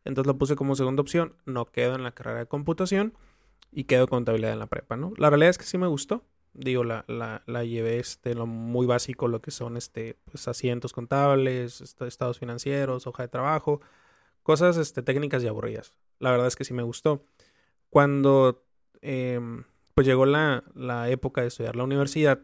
Entonces 0.05 0.27
lo 0.27 0.37
puse 0.37 0.55
como 0.55 0.75
segunda 0.75 1.01
opción. 1.01 1.35
No 1.45 1.65
quedo 1.65 1.95
en 1.95 2.03
la 2.03 2.11
carrera 2.13 2.39
de 2.39 2.47
computación 2.47 3.13
y 3.71 3.85
quedo 3.85 4.07
contabilidad 4.07 4.53
en 4.53 4.59
la 4.59 4.67
prepa, 4.67 4.97
¿no? 4.97 5.13
La 5.17 5.29
realidad 5.29 5.49
es 5.51 5.57
que 5.57 5.65
sí 5.65 5.77
me 5.77 5.87
gustó. 5.87 6.25
Digo, 6.53 6.83
la, 6.83 7.03
la, 7.07 7.41
la 7.47 7.63
llevé 7.63 7.97
este, 7.99 8.35
lo 8.35 8.45
muy 8.45 8.85
básico, 8.85 9.27
lo 9.27 9.41
que 9.41 9.49
son 9.51 9.75
este, 9.75 10.17
pues, 10.25 10.47
asientos 10.47 10.93
contables, 10.93 11.81
est- 11.81 12.01
estados 12.03 12.37
financieros, 12.39 13.07
hoja 13.07 13.23
de 13.23 13.29
trabajo, 13.29 13.81
cosas 14.43 14.77
este, 14.77 15.01
técnicas 15.01 15.43
y 15.43 15.47
aburridas. 15.47 15.93
La 16.19 16.29
verdad 16.31 16.47
es 16.47 16.55
que 16.55 16.63
sí 16.63 16.73
me 16.73 16.83
gustó. 16.83 17.25
Cuando 17.89 18.63
em, 19.01 19.63
pues 19.95 20.07
llegó 20.07 20.25
la, 20.25 20.63
la 20.75 21.09
época 21.09 21.41
de 21.41 21.47
estudiar 21.47 21.75
la 21.75 21.83
universidad, 21.83 22.39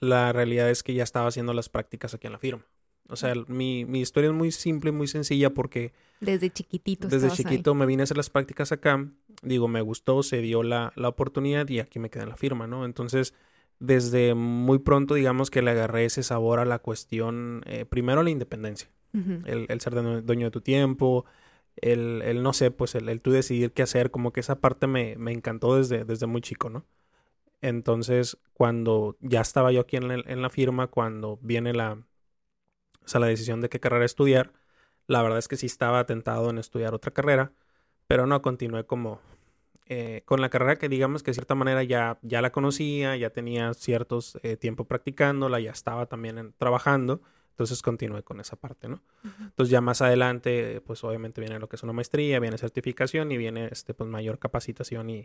la 0.00 0.32
realidad 0.32 0.68
es 0.70 0.82
que 0.82 0.94
ya 0.94 1.02
estaba 1.02 1.28
haciendo 1.28 1.52
las 1.54 1.68
prácticas 1.68 2.14
aquí 2.14 2.26
en 2.26 2.32
la 2.34 2.38
firma. 2.38 2.64
O 3.08 3.16
sea, 3.16 3.34
mi, 3.48 3.84
mi 3.84 4.00
historia 4.00 4.28
es 4.30 4.34
muy 4.36 4.52
simple 4.52 4.90
y 4.90 4.92
muy 4.92 5.06
sencilla 5.08 5.50
porque 5.50 5.92
Desde 6.20 6.50
chiquitito. 6.50 7.08
desde 7.08 7.28
ahí. 7.28 7.36
chiquito 7.36 7.74
me 7.74 7.86
vine 7.86 8.02
a 8.02 8.04
hacer 8.04 8.16
las 8.16 8.30
prácticas 8.30 8.72
acá. 8.72 9.04
Digo, 9.42 9.66
me 9.68 9.80
gustó, 9.80 10.22
se 10.22 10.40
dio 10.40 10.62
la, 10.62 10.92
la 10.96 11.08
oportunidad 11.08 11.68
y 11.68 11.80
aquí 11.80 11.98
me 11.98 12.10
quedé 12.10 12.24
en 12.24 12.28
la 12.28 12.36
firma, 12.36 12.66
¿no? 12.66 12.84
Entonces, 12.84 13.34
desde 13.80 14.34
muy 14.34 14.78
pronto, 14.78 15.14
digamos 15.14 15.50
que 15.50 15.62
le 15.62 15.72
agarré 15.72 16.04
ese 16.04 16.22
sabor 16.22 16.60
a 16.60 16.64
la 16.64 16.78
cuestión, 16.78 17.62
eh, 17.66 17.84
primero 17.86 18.22
la 18.22 18.30
independencia, 18.30 18.88
el, 19.12 19.66
el 19.68 19.80
ser 19.80 19.94
dueño, 19.94 20.22
dueño 20.22 20.46
de 20.46 20.50
tu 20.52 20.60
tiempo, 20.60 21.24
el, 21.76 22.22
el 22.22 22.42
no 22.42 22.52
sé, 22.52 22.70
pues 22.70 22.94
el, 22.94 23.08
el 23.08 23.20
tú 23.20 23.32
decidir 23.32 23.72
qué 23.72 23.82
hacer, 23.82 24.10
como 24.10 24.32
que 24.32 24.40
esa 24.40 24.60
parte 24.60 24.86
me, 24.86 25.16
me 25.16 25.32
encantó 25.32 25.76
desde, 25.76 26.04
desde 26.04 26.26
muy 26.26 26.42
chico, 26.42 26.70
¿no? 26.70 26.84
Entonces, 27.62 28.38
cuando 28.54 29.16
ya 29.20 29.40
estaba 29.40 29.72
yo 29.72 29.80
aquí 29.80 29.96
en 29.96 30.08
la, 30.08 30.14
en 30.14 30.42
la 30.42 30.50
firma, 30.50 30.86
cuando 30.86 31.38
viene 31.42 31.72
la, 31.72 31.92
o 31.92 33.08
sea, 33.08 33.20
la 33.20 33.26
decisión 33.26 33.60
de 33.60 33.68
qué 33.68 33.80
carrera 33.80 34.04
estudiar, 34.04 34.52
la 35.06 35.22
verdad 35.22 35.38
es 35.38 35.48
que 35.48 35.56
sí 35.56 35.66
estaba 35.66 36.06
tentado 36.06 36.50
en 36.50 36.58
estudiar 36.58 36.94
otra 36.94 37.12
carrera, 37.12 37.52
pero 38.06 38.26
no 38.26 38.40
continué 38.42 38.84
como 38.84 39.20
eh, 39.92 40.22
con 40.24 40.40
la 40.40 40.48
carrera 40.50 40.76
que 40.76 40.88
digamos 40.88 41.22
que 41.24 41.32
de 41.32 41.34
cierta 41.34 41.56
manera 41.56 41.82
ya, 41.82 42.18
ya 42.22 42.40
la 42.40 42.52
conocía, 42.52 43.16
ya 43.16 43.30
tenía 43.30 43.74
ciertos 43.74 44.38
eh, 44.44 44.56
tiempo 44.56 44.84
practicándola, 44.84 45.58
ya 45.58 45.72
estaba 45.72 46.06
también 46.06 46.38
en- 46.38 46.52
trabajando, 46.52 47.20
entonces 47.50 47.82
continué 47.82 48.22
con 48.22 48.38
esa 48.40 48.54
parte, 48.56 48.88
¿no? 48.88 49.02
Entonces 49.40 49.70
ya 49.70 49.80
más 49.80 50.00
adelante, 50.00 50.80
pues 50.86 51.02
obviamente 51.02 51.40
viene 51.40 51.58
lo 51.58 51.68
que 51.68 51.74
es 51.76 51.82
una 51.82 51.92
maestría, 51.92 52.38
viene 52.38 52.56
certificación 52.56 53.32
y 53.32 53.36
viene 53.36 53.68
este, 53.72 53.92
pues 53.92 54.08
mayor 54.08 54.38
capacitación 54.38 55.10
y, 55.10 55.24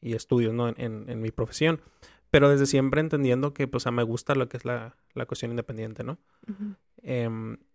y 0.00 0.14
estudios, 0.14 0.54
¿no? 0.54 0.68
En, 0.68 0.74
en- 0.80 1.10
en 1.10 1.20
mi 1.20 1.30
profesión. 1.32 1.80
Pero 2.30 2.48
desde 2.48 2.66
siempre 2.66 3.00
entendiendo 3.00 3.52
que 3.52 3.66
pues 3.68 3.86
a 3.86 3.90
me 3.90 4.02
gusta 4.04 4.34
lo 4.36 4.48
que 4.48 4.56
es 4.58 4.64
la, 4.64 4.96
la 5.14 5.26
cuestión 5.26 5.50
independiente, 5.50 6.04
¿no? 6.04 6.18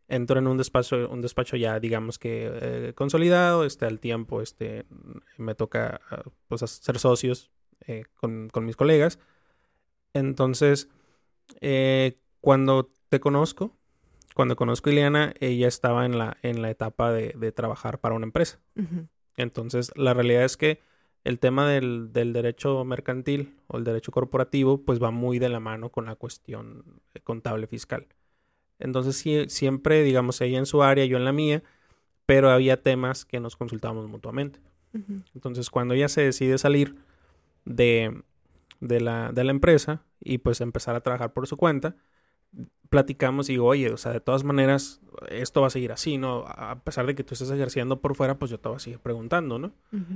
Entro 0.09 0.39
en 0.39 0.47
un 0.47 0.57
despacho, 0.57 1.07
un 1.09 1.21
despacho 1.21 1.55
ya, 1.55 1.79
digamos 1.79 2.19
que 2.19 2.49
eh, 2.51 2.93
consolidado, 2.95 3.63
este, 3.63 3.85
al 3.85 3.99
tiempo, 3.99 4.41
este, 4.41 4.85
me 5.37 5.55
toca, 5.55 6.01
ah, 6.09 6.23
pues, 6.47 6.63
hacer 6.63 6.99
socios 6.99 7.51
eh, 7.87 8.03
con, 8.15 8.49
con, 8.49 8.65
mis 8.65 8.75
colegas. 8.75 9.19
Entonces, 10.13 10.89
eh, 11.61 12.17
cuando 12.41 12.91
te 13.09 13.19
conozco, 13.19 13.77
cuando 14.33 14.55
conozco 14.55 14.89
a 14.89 14.93
Ileana, 14.93 15.33
ella 15.39 15.67
estaba 15.67 16.05
en 16.05 16.17
la, 16.17 16.37
en 16.41 16.61
la 16.61 16.71
etapa 16.71 17.11
de, 17.11 17.33
de 17.37 17.51
trabajar 17.51 17.99
para 17.99 18.15
una 18.15 18.25
empresa. 18.25 18.59
Entonces, 19.37 19.91
la 19.95 20.13
realidad 20.13 20.43
es 20.43 20.57
que 20.57 20.81
el 21.23 21.39
tema 21.39 21.67
del, 21.67 22.11
del, 22.13 22.33
derecho 22.33 22.83
mercantil 22.85 23.57
o 23.67 23.77
el 23.77 23.83
derecho 23.83 24.11
corporativo, 24.11 24.83
pues 24.83 25.01
va 25.01 25.11
muy 25.11 25.37
de 25.37 25.49
la 25.49 25.59
mano 25.59 25.89
con 25.91 26.05
la 26.05 26.15
cuestión 26.15 27.01
contable 27.23 27.67
fiscal. 27.67 28.07
Entonces 28.79 29.17
sí, 29.17 29.45
siempre, 29.49 30.03
digamos, 30.03 30.39
ella 30.41 30.57
en 30.57 30.65
su 30.65 30.81
área, 30.81 31.05
yo 31.05 31.17
en 31.17 31.25
la 31.25 31.33
mía, 31.33 31.63
pero 32.25 32.49
había 32.49 32.81
temas 32.81 33.25
que 33.25 33.39
nos 33.39 33.55
consultábamos 33.55 34.07
mutuamente. 34.07 34.59
Entonces 35.35 35.69
cuando 35.69 35.93
ella 35.93 36.07
se 36.07 36.21
decide 36.21 36.57
salir 36.57 36.95
de, 37.65 38.23
de, 38.79 39.01
la, 39.01 39.31
de 39.31 39.43
la 39.43 39.51
empresa 39.51 40.03
y 40.19 40.39
pues 40.39 40.61
empezar 40.61 40.95
a 40.95 41.01
trabajar 41.01 41.33
por 41.33 41.45
su 41.45 41.57
cuenta, 41.57 41.95
platicamos 42.89 43.49
y 43.49 43.53
digo, 43.53 43.67
oye, 43.67 43.91
o 43.91 43.97
sea, 43.97 44.11
de 44.11 44.19
todas 44.19 44.43
maneras, 44.43 44.99
esto 45.29 45.61
va 45.61 45.67
a 45.67 45.69
seguir 45.69 45.91
así, 45.91 46.17
¿no? 46.17 46.45
A 46.47 46.79
pesar 46.83 47.05
de 47.05 47.13
que 47.13 47.23
tú 47.23 47.35
estés 47.35 47.51
ejerciendo 47.51 48.01
por 48.01 48.15
fuera, 48.15 48.39
pues 48.39 48.49
yo 48.49 48.59
te 48.59 48.67
voy 48.67 48.77
a 48.77 48.79
seguir 48.79 48.99
preguntando, 48.99 49.59
¿no? 49.59 49.73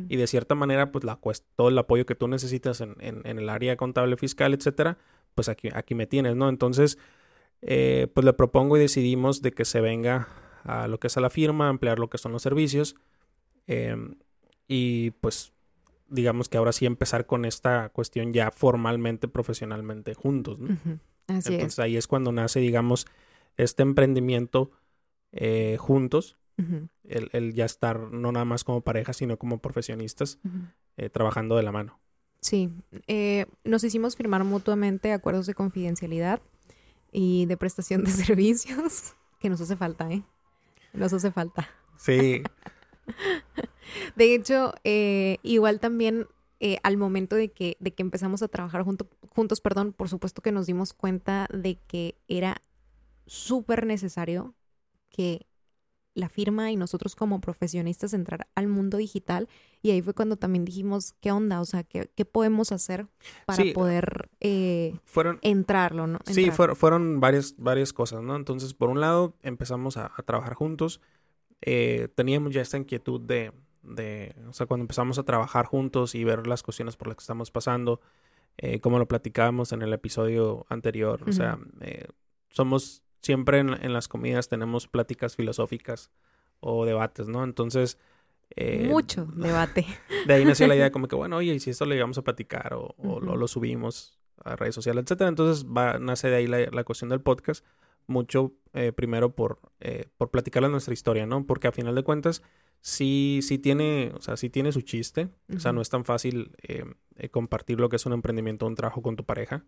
Y 0.10 0.16
de 0.18 0.28
cierta 0.28 0.56
manera, 0.56 0.92
pues 0.92 1.04
la 1.04 1.20
todo 1.56 1.70
el 1.70 1.78
apoyo 1.78 2.06
que 2.06 2.16
tú 2.16 2.28
necesitas 2.28 2.82
en, 2.82 2.96
en, 3.00 3.22
en, 3.26 3.38
el 3.38 3.50
área 3.50 3.78
contable, 3.78 4.18
fiscal, 4.18 4.54
etcétera, 4.54 4.98
pues 5.36 5.50
aquí, 5.50 5.70
aquí 5.74 5.94
me 5.94 6.08
tienes, 6.08 6.36
¿no? 6.36 6.50
Entonces, 6.50 6.98
eh, 7.66 8.08
pues 8.14 8.26
le 8.26 8.34
propongo 8.34 8.76
y 8.76 8.82
decidimos 8.82 9.42
de 9.42 9.54
que 9.54 9.64
se 9.64 9.80
venga 9.80 10.28
a 10.64 10.88
lo 10.88 11.00
que 11.00 11.08
es 11.08 11.16
a 11.16 11.22
la 11.22 11.30
firma, 11.30 11.70
ampliar 11.70 11.98
lo 11.98 12.10
que 12.10 12.18
son 12.18 12.34
los 12.34 12.42
servicios 12.42 12.96
em, 13.68 14.16
y 14.68 15.12
pues 15.12 15.54
digamos 16.10 16.50
que 16.50 16.58
ahora 16.58 16.74
sí 16.74 16.86
empezar 16.86 17.26
con 17.26 17.46
esta 17.46 17.90
cuestión 17.90 18.34
ya 18.34 18.52
formalmente, 18.52 19.30
profesionalmente 19.30 20.14
juntos. 20.14 20.60
¿no? 20.60 20.78
Entonces 21.28 21.80
ahí 21.80 21.96
es 21.96 22.08
cuando 22.08 22.32
nace, 22.34 22.60
digamos, 22.60 23.08
este 23.56 23.82
emprendimiento 23.82 24.72
eh, 25.32 25.78
juntos, 25.80 26.38
el, 27.06 27.54
ya 27.54 27.66
estar 27.66 28.12
no 28.12 28.32
nada 28.32 28.46
más 28.46 28.64
como 28.64 28.82
pareja, 28.82 29.14
sino 29.14 29.38
como 29.38 29.60
profesionistas, 29.60 30.38
eh, 30.98 31.10
trabajando 31.10 31.56
de 31.56 31.64
la 31.64 31.72
mano. 31.72 32.00
Sí, 32.42 32.70
nos 33.64 33.84
hicimos 33.86 34.18
firmar 34.18 34.44
mutuamente 34.44 35.14
acuerdos 35.14 35.48
de 35.48 35.54
confidencialidad 35.54 36.42
y 37.14 37.46
de 37.46 37.58
prestación 37.58 38.04
de 38.04 38.12
servicios, 38.12 39.14
que 39.40 39.50
nos 39.50 39.62
hace 39.62 39.76
falta, 39.76 40.12
¿eh? 40.12 40.24
Nos 40.94 41.14
hace 41.14 41.32
falta. 41.32 41.70
Sí. 41.98 42.44
de 44.16 44.36
hecho, 44.36 44.74
eh, 44.84 45.38
igual 45.44 45.80
también 45.80 46.28
eh, 46.60 46.78
al 46.84 46.98
momento 46.98 47.36
de 47.36 47.52
que, 47.52 47.76
de 47.80 47.94
que 47.94 48.04
empezamos 48.04 48.42
a 48.42 48.48
trabajar 48.48 48.84
juntos, 48.84 49.62
perdón, 49.62 49.92
por 49.92 50.08
supuesto 50.08 50.42
que 50.42 50.52
nos 50.52 50.66
dimos 50.66 50.94
cuenta 50.94 51.48
de 51.52 51.78
que 51.88 52.16
era 52.28 52.62
súper 53.26 53.86
necesario 53.86 54.56
que 55.10 55.46
la 56.16 56.30
firma 56.30 56.72
y 56.72 56.76
nosotros 56.76 57.16
como 57.16 57.42
profesionistas 57.42 58.14
entrar 58.14 58.48
al 58.56 58.68
mundo 58.68 58.98
digital 58.98 59.48
y 59.82 59.92
ahí 59.92 60.02
fue 60.02 60.14
cuando 60.14 60.38
también 60.38 60.64
dijimos, 60.64 61.14
¿qué 61.20 61.32
onda? 61.32 61.60
O 61.60 61.66
sea, 61.66 61.84
¿qué, 61.84 62.10
qué 62.16 62.24
podemos 62.24 62.72
hacer 62.72 63.08
para 63.46 63.64
poder 63.74 64.30
eh, 64.40 64.96
fueron, 65.06 65.40
entrarlo, 65.42 66.08
¿no? 66.08 66.20
Sí, 66.26 66.52
fueron, 66.52 66.76
fueron 66.76 67.20
varias, 67.20 67.56
varias 67.58 67.92
cosas, 67.92 68.22
¿no? 68.22 68.36
Entonces, 68.36 68.74
por 68.74 68.90
un 68.90 69.02
lado, 69.02 69.36
empezamos 69.42 69.98
a, 69.98 70.10
trabajar 70.26 70.54
juntos. 70.54 71.02
Eh, 71.62 72.08
teníamos 72.16 72.54
ya 72.54 72.62
esta 72.62 72.78
inquietud 72.78 73.20
de, 73.20 73.52
de, 73.84 74.36
o 74.48 74.54
sea, 74.54 74.68
cuando 74.68 74.84
empezamos 74.84 75.20
a 75.20 75.24
trabajar 75.24 75.66
juntos 75.66 76.16
y 76.16 76.24
ver 76.24 76.48
las 76.48 76.64
cuestiones 76.64 76.96
por 76.96 77.08
las 77.08 77.18
que 77.18 77.24
estamos 77.24 77.52
pasando, 77.52 78.00
eh, 78.58 78.80
como 78.80 79.00
lo 79.00 79.08
platicábamos 79.08 79.72
en 79.72 79.82
el 79.82 79.92
episodio 79.94 80.66
anterior, 80.70 81.24
o 81.28 81.32
sea, 81.32 81.58
eh, 81.82 82.08
somos 82.50 83.04
siempre 83.24 83.60
en, 83.60 83.94
las 83.94 84.08
comidas 84.08 84.50
tenemos 84.50 84.88
pláticas 84.88 85.36
filosóficas 85.36 86.12
o 86.60 86.86
debates, 86.86 87.28
¿no? 87.28 87.44
Entonces... 87.44 87.98
Eh, 88.56 88.86
Mucho 88.88 89.26
debate. 89.36 89.88
De 90.28 90.34
ahí 90.34 90.46
nació 90.46 90.68
la 90.68 90.76
idea 90.76 90.92
como 90.92 91.08
que, 91.10 91.16
bueno, 91.16 91.38
oye, 91.38 91.56
y 91.56 91.60
si 91.60 91.72
esto 91.72 91.86
lo 91.86 91.94
llegamos 91.94 92.18
a 92.18 92.22
platicar 92.22 92.74
o, 92.76 93.20
lo, 93.22 93.48
subimos 93.48 94.20
a 94.44 94.56
redes 94.56 94.76
sociales, 94.76 95.06
etcétera. 95.06 95.30
Entonces 95.30 95.66
va, 95.66 95.98
nace 95.98 96.30
de 96.30 96.36
ahí 96.36 96.48
la, 96.48 96.84
cuestión 96.84 97.10
del 97.10 97.22
podcast, 97.22 97.66
mucho 98.06 98.54
eh, 98.74 98.92
primero 98.92 99.34
por, 99.34 99.60
eh, 99.80 100.10
por 100.18 100.30
platicarle 100.30 100.68
nuestra 100.70 100.94
historia, 100.94 101.26
¿no? 101.26 101.46
Porque 101.46 101.70
a 101.70 101.72
final 101.72 101.96
de 101.96 102.04
cuentas 102.04 102.44
sí, 102.82 103.40
sí 103.42 103.58
tiene, 103.58 104.12
o 104.16 104.22
sea, 104.22 104.36
sí 104.36 104.50
tiene 104.50 104.74
su 104.74 104.82
chiste. 104.82 105.30
O 105.56 105.60
sea, 105.60 105.72
no 105.72 105.82
es 105.82 105.90
tan 105.90 106.04
fácil 106.04 106.52
compartir 107.32 107.80
lo 107.80 107.88
que 107.88 107.96
es 107.96 108.06
un 108.06 108.12
emprendimiento, 108.12 108.68
un 108.68 108.76
trabajo 108.76 109.02
con 109.02 109.16
tu 109.16 109.24
pareja 109.24 109.66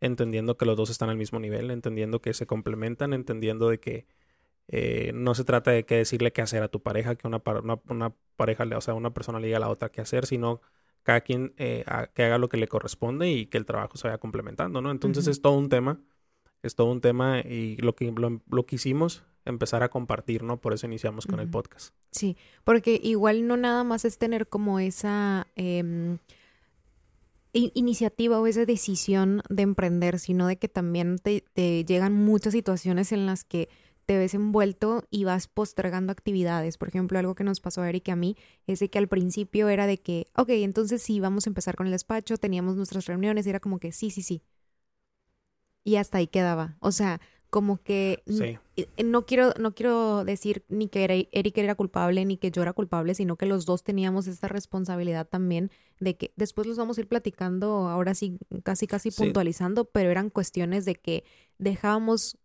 entendiendo 0.00 0.56
que 0.56 0.66
los 0.66 0.76
dos 0.76 0.90
están 0.90 1.10
al 1.10 1.16
mismo 1.16 1.38
nivel, 1.38 1.70
entendiendo 1.70 2.20
que 2.20 2.34
se 2.34 2.46
complementan, 2.46 3.12
entendiendo 3.12 3.68
de 3.68 3.78
que 3.80 4.06
eh, 4.68 5.12
no 5.14 5.34
se 5.34 5.44
trata 5.44 5.72
de 5.72 5.84
que 5.84 5.96
decirle 5.96 6.32
qué 6.32 6.42
hacer 6.42 6.62
a 6.62 6.68
tu 6.68 6.80
pareja, 6.80 7.16
que 7.16 7.26
una, 7.26 7.42
una, 7.88 8.14
pareja, 8.36 8.64
o 8.76 8.80
sea, 8.80 8.94
una 8.94 9.12
persona 9.12 9.40
le 9.40 9.48
diga 9.48 9.58
a 9.58 9.60
la 9.60 9.68
otra 9.68 9.90
qué 9.90 10.00
hacer, 10.00 10.26
sino 10.26 10.60
cada 11.02 11.22
quien 11.22 11.54
eh, 11.56 11.84
que 12.14 12.24
haga 12.24 12.38
lo 12.38 12.48
que 12.48 12.56
le 12.56 12.68
corresponde 12.68 13.30
y 13.30 13.46
que 13.46 13.58
el 13.58 13.66
trabajo 13.66 13.96
se 13.96 14.06
vaya 14.06 14.18
complementando, 14.18 14.80
¿no? 14.80 14.90
Entonces 14.90 15.26
es 15.26 15.42
todo 15.42 15.54
un 15.54 15.68
tema, 15.68 16.00
es 16.62 16.76
todo 16.76 16.90
un 16.90 17.00
tema 17.00 17.40
y 17.40 17.76
lo 17.78 17.96
que, 17.96 18.12
lo, 18.12 18.66
que 18.66 18.76
hicimos, 18.76 19.24
empezar 19.44 19.82
a 19.82 19.88
compartir, 19.88 20.44
¿no? 20.44 20.60
Por 20.60 20.72
eso 20.72 20.86
iniciamos 20.86 21.26
con 21.26 21.40
el 21.40 21.48
podcast. 21.48 21.94
Sí, 22.12 22.36
porque 22.62 23.00
igual 23.02 23.46
no 23.46 23.56
nada 23.56 23.82
más 23.82 24.04
es 24.04 24.18
tener 24.18 24.46
como 24.46 24.78
esa... 24.78 25.46
Iniciativa 27.52 28.40
o 28.40 28.46
esa 28.46 28.64
decisión 28.64 29.42
de 29.48 29.62
emprender, 29.62 30.20
sino 30.20 30.46
de 30.46 30.56
que 30.56 30.68
también 30.68 31.18
te, 31.18 31.42
llegan 31.84 32.12
muchas 32.12 32.52
situaciones 32.52 33.10
en 33.10 33.26
las 33.26 33.42
que 33.42 33.68
te 34.06 34.18
ves 34.18 34.34
envuelto 34.34 35.04
y 35.10 35.24
vas 35.24 35.48
postergando 35.48 36.12
actividades. 36.12 36.78
Por 36.78 36.88
ejemplo, 36.88 37.18
algo 37.18 37.34
que 37.34 37.44
nos 37.44 37.60
pasó 37.60 37.82
a 37.82 37.88
Eric 37.88 38.08
y 38.08 38.10
a 38.12 38.16
mí 38.16 38.36
es 38.66 38.78
de 38.80 38.88
que 38.88 38.98
al 38.98 39.08
principio 39.08 39.68
era 39.68 39.86
de 39.86 39.98
que, 39.98 40.26
ok, 40.36 40.50
entonces 40.50 41.02
sí, 41.02 41.20
vamos 41.20 41.46
a 41.46 41.50
empezar 41.50 41.76
con 41.76 41.86
el 41.86 41.92
despacho, 41.92 42.36
teníamos 42.36 42.76
nuestras 42.76 43.06
reuniones 43.06 43.46
y 43.46 43.50
era 43.50 43.60
como 43.60 43.78
que 43.78 43.92
sí, 43.92 44.10
sí, 44.10 44.22
sí. 44.22 44.42
Y 45.84 45.96
hasta 45.96 46.18
ahí 46.18 46.26
quedaba. 46.26 46.76
O 46.80 46.92
sea, 46.92 47.20
como 47.50 47.82
que 47.82 48.22
no 49.04 49.26
quiero 49.26 49.52
no 49.58 49.74
quiero 49.74 50.24
decir 50.24 50.64
ni 50.68 50.88
que 50.88 51.28
Eric 51.32 51.58
era 51.58 51.74
culpable 51.74 52.24
ni 52.24 52.36
que 52.36 52.50
yo 52.50 52.62
era 52.62 52.72
culpable, 52.72 53.14
sino 53.14 53.36
que 53.36 53.46
los 53.46 53.66
dos 53.66 53.82
teníamos 53.82 54.26
esta 54.26 54.48
responsabilidad 54.48 55.26
también 55.28 55.70
de 55.98 56.16
que 56.16 56.32
después 56.36 56.66
los 56.66 56.78
vamos 56.78 56.96
a 56.96 57.00
ir 57.02 57.08
platicando, 57.08 57.88
ahora 57.88 58.14
sí 58.14 58.38
casi 58.62 58.86
casi 58.86 59.10
puntualizando, 59.10 59.84
pero 59.84 60.10
eran 60.10 60.30
cuestiones 60.30 60.84
de 60.84 60.94
que 60.94 61.24
dejábamos 61.58 62.38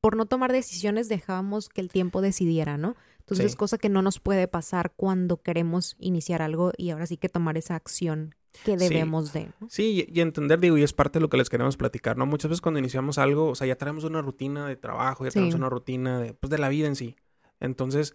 por 0.00 0.16
no 0.16 0.26
tomar 0.26 0.52
decisiones 0.52 1.08
dejábamos 1.08 1.68
que 1.70 1.80
el 1.80 1.88
tiempo 1.88 2.20
decidiera, 2.20 2.76
¿no? 2.76 2.94
Entonces 3.24 3.46
es 3.46 3.56
cosa 3.56 3.78
que 3.78 3.88
no 3.88 4.02
nos 4.02 4.20
puede 4.20 4.46
pasar 4.48 4.92
cuando 4.96 5.40
queremos 5.40 5.96
iniciar 5.98 6.42
algo 6.42 6.72
y 6.76 6.90
ahora 6.90 7.06
sí 7.06 7.16
que 7.16 7.30
tomar 7.30 7.56
esa 7.56 7.74
acción 7.74 8.34
que 8.64 8.76
debemos 8.76 9.32
de. 9.32 9.48
Sí, 9.70 10.06
y, 10.12 10.20
entender, 10.20 10.60
digo, 10.60 10.76
y 10.76 10.82
es 10.82 10.92
parte 10.92 11.18
de 11.18 11.22
lo 11.22 11.30
que 11.30 11.38
les 11.38 11.48
queremos 11.48 11.78
platicar, 11.78 12.18
¿no? 12.18 12.26
Muchas 12.26 12.50
veces 12.50 12.60
cuando 12.60 12.78
iniciamos 12.78 13.16
algo, 13.16 13.48
o 13.48 13.54
sea, 13.54 13.66
ya 13.66 13.76
tenemos 13.76 14.04
una 14.04 14.20
rutina 14.20 14.68
de 14.68 14.76
trabajo, 14.76 15.24
ya 15.24 15.30
tenemos 15.30 15.54
una 15.54 15.70
rutina 15.70 16.20
de, 16.20 16.34
pues, 16.34 16.50
de 16.50 16.58
la 16.58 16.68
vida 16.68 16.86
en 16.86 16.96
sí. 16.96 17.16
Entonces, 17.60 18.14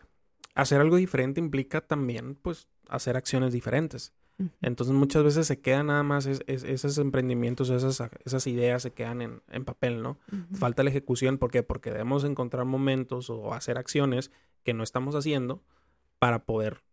hacer 0.53 0.79
algo 0.79 0.95
diferente 0.95 1.39
implica 1.39 1.81
también, 1.81 2.35
pues, 2.35 2.67
hacer 2.87 3.17
acciones 3.17 3.51
diferentes. 3.51 4.13
Entonces, 4.61 4.95
muchas 4.95 5.23
veces 5.23 5.47
se 5.47 5.59
quedan 5.59 5.87
nada 5.87 6.03
más 6.03 6.25
esos 6.25 6.97
emprendimientos, 6.97 7.69
esas, 7.69 8.01
esas 8.23 8.47
ideas 8.47 8.81
se 8.81 8.91
quedan 8.91 9.21
en, 9.21 9.41
en 9.49 9.65
papel, 9.65 10.01
¿no? 10.01 10.17
Falta 10.53 10.83
la 10.83 10.89
ejecución, 10.89 11.37
¿por 11.37 11.51
qué? 11.51 11.61
Porque 11.63 11.91
debemos 11.91 12.23
encontrar 12.23 12.65
momentos 12.65 13.29
o 13.29 13.53
hacer 13.53 13.77
acciones 13.77 14.31
que 14.63 14.73
no 14.73 14.83
estamos 14.83 15.15
haciendo 15.15 15.61
para 16.19 16.45
poder 16.45 16.83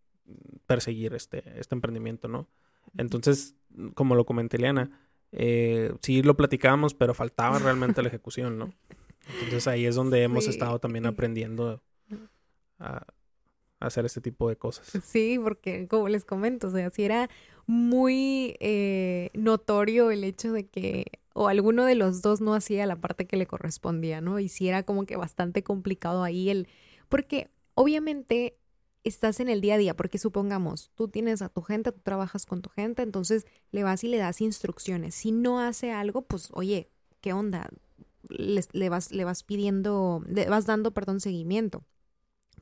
perseguir 0.67 1.15
este, 1.15 1.59
este 1.59 1.75
emprendimiento, 1.75 2.29
¿no? 2.29 2.49
Entonces, 2.97 3.55
como 3.95 4.15
lo 4.15 4.26
comenté, 4.26 4.57
Eliana, 4.57 4.91
eh, 5.33 5.95
sí 6.03 6.23
lo 6.23 6.37
platicábamos, 6.37 6.95
pero 6.95 7.15
faltaba 7.15 7.59
realmente 7.59 8.03
la 8.03 8.09
ejecución, 8.09 8.59
¿no? 8.59 8.73
Entonces 9.35 9.67
ahí 9.67 9.87
es 9.87 9.97
donde 9.97 10.23
hemos 10.23 10.47
estado 10.47 10.79
también 10.79 11.07
aprendiendo 11.07 11.83
a, 12.79 13.07
hacer 13.80 14.04
este 14.04 14.21
tipo 14.21 14.49
de 14.49 14.56
cosas. 14.56 14.92
Sí, 15.04 15.38
porque 15.42 15.87
como 15.88 16.09
les 16.09 16.25
comento, 16.25 16.68
o 16.68 16.71
sea, 16.71 16.90
sí 16.90 17.04
era 17.04 17.28
muy 17.66 18.56
eh, 18.61 19.30
notorio 19.35 20.11
el 20.11 20.25
hecho 20.25 20.52
de 20.52 20.66
que 20.66 21.06
o 21.35 21.49
alguno 21.49 21.85
de 21.85 21.95
los 21.95 22.23
dos 22.23 22.40
no 22.40 22.54
hacía 22.54 22.87
la 22.87 22.97
parte 22.97 23.26
que 23.26 23.37
le 23.37 23.47
correspondía, 23.47 24.21
¿no? 24.21 24.38
Y 24.38 24.49
sí 24.49 24.68
era 24.68 24.85
como 24.85 25.04
que 25.04 25.16
bastante 25.16 25.62
complicado 25.62 26.23
ahí 26.23 26.49
el... 26.49 26.66
Porque 27.11 27.50
obviamente 27.75 28.56
estás 29.04 29.40
en 29.40 29.50
el 29.50 29.61
día 29.61 29.75
a 29.75 29.78
día, 29.78 29.95
porque 29.95 30.18
supongamos, 30.18 30.90
tú 30.95 31.09
tienes 31.09 31.42
a 31.42 31.50
tu 31.50 31.61
gente, 31.61 31.92
tú 31.92 32.00
trabajas 32.02 32.47
con 32.47 32.62
tu 32.62 32.71
gente, 32.71 33.02
entonces 33.02 33.47
le 33.71 33.83
vas 33.83 34.02
y 34.02 34.09
le 34.09 34.16
das 34.16 34.40
instrucciones. 34.40 35.14
Si 35.14 35.30
no 35.30 35.61
hace 35.61 35.92
algo, 35.92 36.23
pues 36.23 36.49
oye, 36.52 36.88
¿qué 37.21 37.35
onda? 37.35 37.68
le, 38.28 38.88
vas, 38.88 39.12
le 39.12 39.25
vas 39.25 39.42
pidiendo, 39.42 40.23
le 40.26 40.49
vas 40.49 40.66
dando, 40.66 40.92
perdón, 40.92 41.21
seguimiento. 41.21 41.85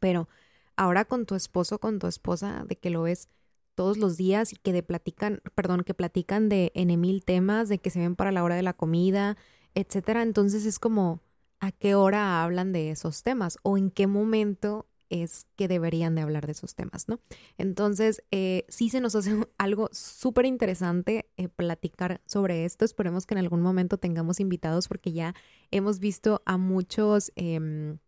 Pero 0.01 0.29
ahora 0.77 1.05
con 1.05 1.27
tu 1.27 1.35
esposo, 1.35 1.79
con 1.79 1.99
tu 1.99 2.07
esposa, 2.07 2.65
de 2.69 2.77
que 2.77 2.91
lo 2.91 3.03
ves 3.03 3.29
todos 3.75 3.97
los 3.99 4.17
días 4.17 4.53
y 4.53 4.57
que 4.57 4.73
de 4.73 4.83
platican, 4.83 5.41
perdón, 5.55 5.83
que 5.83 5.95
platican 5.95 6.49
de 6.49 6.73
en 6.75 7.01
mil 7.01 7.25
temas, 7.25 7.69
de 7.69 7.79
que 7.79 7.91
se 7.91 8.01
ven 8.01 8.17
para 8.17 8.33
la 8.33 8.45
hora 8.45 8.57
de 8.57 8.63
la 8.63 8.73
comida, 8.73 9.37
etcétera. 9.75 10.23
Entonces 10.23 10.65
es 10.67 10.79
como, 10.79 11.21
¿a 11.61 11.73
qué 11.73 11.95
hora 11.95 12.43
hablan 12.43 12.73
de 12.73 12.91
esos 12.91 13.23
temas? 13.23 13.59
¿O 13.63 13.77
en 13.77 13.91
qué 13.91 14.07
momento 14.07 14.87
es 15.11 15.47
que 15.57 15.69
deberían 15.69 16.15
de 16.15 16.23
hablar 16.23 16.47
de 16.47 16.53
esos 16.53 16.75
temas, 16.75 17.09
¿no? 17.09 17.21
Entonces, 17.59 18.23
eh, 18.31 18.65
sí 18.69 18.89
se 18.89 19.01
nos 19.01 19.15
hace 19.15 19.37
algo 19.59 19.89
súper 19.93 20.47
interesante 20.47 21.31
eh, 21.37 21.49
platicar 21.49 22.21
sobre 22.27 22.65
esto. 22.65 22.85
Esperemos 22.85 23.27
que 23.27 23.35
en 23.35 23.39
algún 23.39 23.61
momento 23.61 23.99
tengamos 23.99 24.41
invitados 24.41 24.89
porque 24.89 25.13
ya 25.13 25.35
hemos 25.71 25.99
visto 25.99 26.43
a 26.47 26.57
muchos 26.57 27.33
em, 27.37 27.99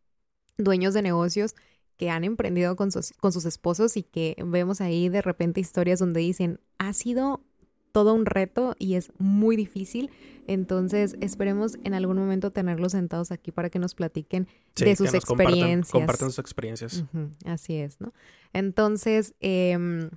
dueños 0.58 0.94
de 0.94 1.02
negocios 1.02 1.54
que 1.96 2.10
han 2.10 2.24
emprendido 2.24 2.76
con 2.76 2.90
sus, 2.90 3.12
con 3.12 3.32
sus 3.32 3.44
esposos 3.44 3.96
y 3.96 4.02
que 4.02 4.36
vemos 4.44 4.80
ahí 4.80 5.08
de 5.08 5.22
repente 5.22 5.60
historias 5.60 5.98
donde 5.98 6.20
dicen, 6.20 6.60
ha 6.78 6.92
sido 6.92 7.40
todo 7.92 8.12
un 8.12 8.26
reto 8.26 8.76
y 8.78 8.94
es 8.94 9.10
muy 9.18 9.56
difícil. 9.56 10.10
Entonces, 10.46 11.16
esperemos 11.20 11.78
en 11.82 11.94
algún 11.94 12.18
momento 12.18 12.52
tenerlos 12.52 12.92
sentados 12.92 13.32
aquí 13.32 13.50
para 13.50 13.70
que 13.70 13.78
nos 13.78 13.94
platiquen 13.94 14.46
de 14.76 14.94
sus 14.94 15.14
experiencias. 15.14 15.90
Compartan, 15.90 16.30
sus 16.30 16.38
experiencias. 16.38 17.04
así 17.46 17.76
es, 17.76 18.00
¿no? 18.00 18.12
Entonces, 18.52 19.34
eh, 19.40 20.08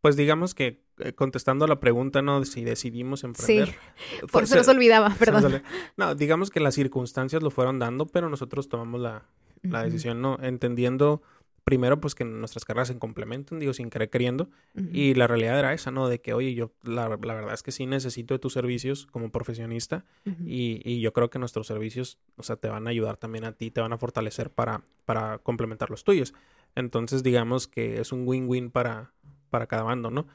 pues 0.00 0.16
digamos 0.16 0.54
que 0.54 0.82
eh, 0.98 1.14
contestando 1.14 1.64
a 1.64 1.68
la 1.68 1.80
pregunta, 1.80 2.22
¿no? 2.22 2.44
Si 2.44 2.64
decidimos 2.64 3.24
emprender. 3.24 3.68
Sí, 3.68 4.26
por 4.32 4.42
eso 4.42 4.56
nos 4.56 4.68
olvidaba, 4.68 5.14
perdón. 5.18 5.62
no, 5.96 6.14
digamos 6.14 6.50
que 6.50 6.60
las 6.60 6.74
circunstancias 6.74 7.42
lo 7.42 7.50
fueron 7.50 7.78
dando, 7.78 8.06
pero 8.06 8.28
nosotros 8.28 8.68
tomamos 8.68 9.00
la, 9.00 9.26
la 9.62 9.82
decisión, 9.82 10.20
¿no? 10.20 10.38
Entendiendo 10.42 11.22
primero, 11.64 12.00
pues 12.00 12.14
que 12.14 12.24
nuestras 12.24 12.64
carreras 12.64 12.88
se 12.88 12.98
complementen, 12.98 13.60
digo, 13.60 13.72
sin 13.72 13.90
querer 13.90 14.10
queriendo. 14.10 14.50
Y 14.92 15.14
la 15.14 15.26
realidad 15.26 15.58
era 15.58 15.72
esa, 15.72 15.90
¿no? 15.90 16.08
De 16.08 16.20
que, 16.20 16.34
oye, 16.34 16.54
yo 16.54 16.72
la, 16.82 17.08
la, 17.08 17.16
verdad 17.16 17.54
es 17.54 17.62
que 17.62 17.70
sí 17.70 17.86
necesito 17.86 18.34
de 18.34 18.38
tus 18.38 18.54
servicios 18.54 19.06
como 19.06 19.30
profesionista 19.30 20.04
y, 20.44 20.80
y, 20.84 21.00
yo 21.00 21.12
creo 21.12 21.30
que 21.30 21.38
nuestros 21.38 21.66
servicios, 21.66 22.18
o 22.36 22.42
sea, 22.42 22.56
te 22.56 22.68
van 22.68 22.86
a 22.86 22.90
ayudar 22.90 23.16
también 23.16 23.44
a 23.44 23.52
ti, 23.52 23.70
te 23.70 23.80
van 23.80 23.92
a 23.92 23.98
fortalecer 23.98 24.50
para, 24.50 24.82
para 25.04 25.38
complementar 25.38 25.90
los 25.90 26.02
tuyos. 26.02 26.34
Entonces, 26.74 27.22
digamos 27.22 27.68
que 27.68 28.00
es 28.00 28.12
un 28.12 28.26
win-win 28.26 28.70
para, 28.70 29.12
para 29.50 29.66
cada 29.66 29.82
bando, 29.82 30.10
¿no? 30.10 30.26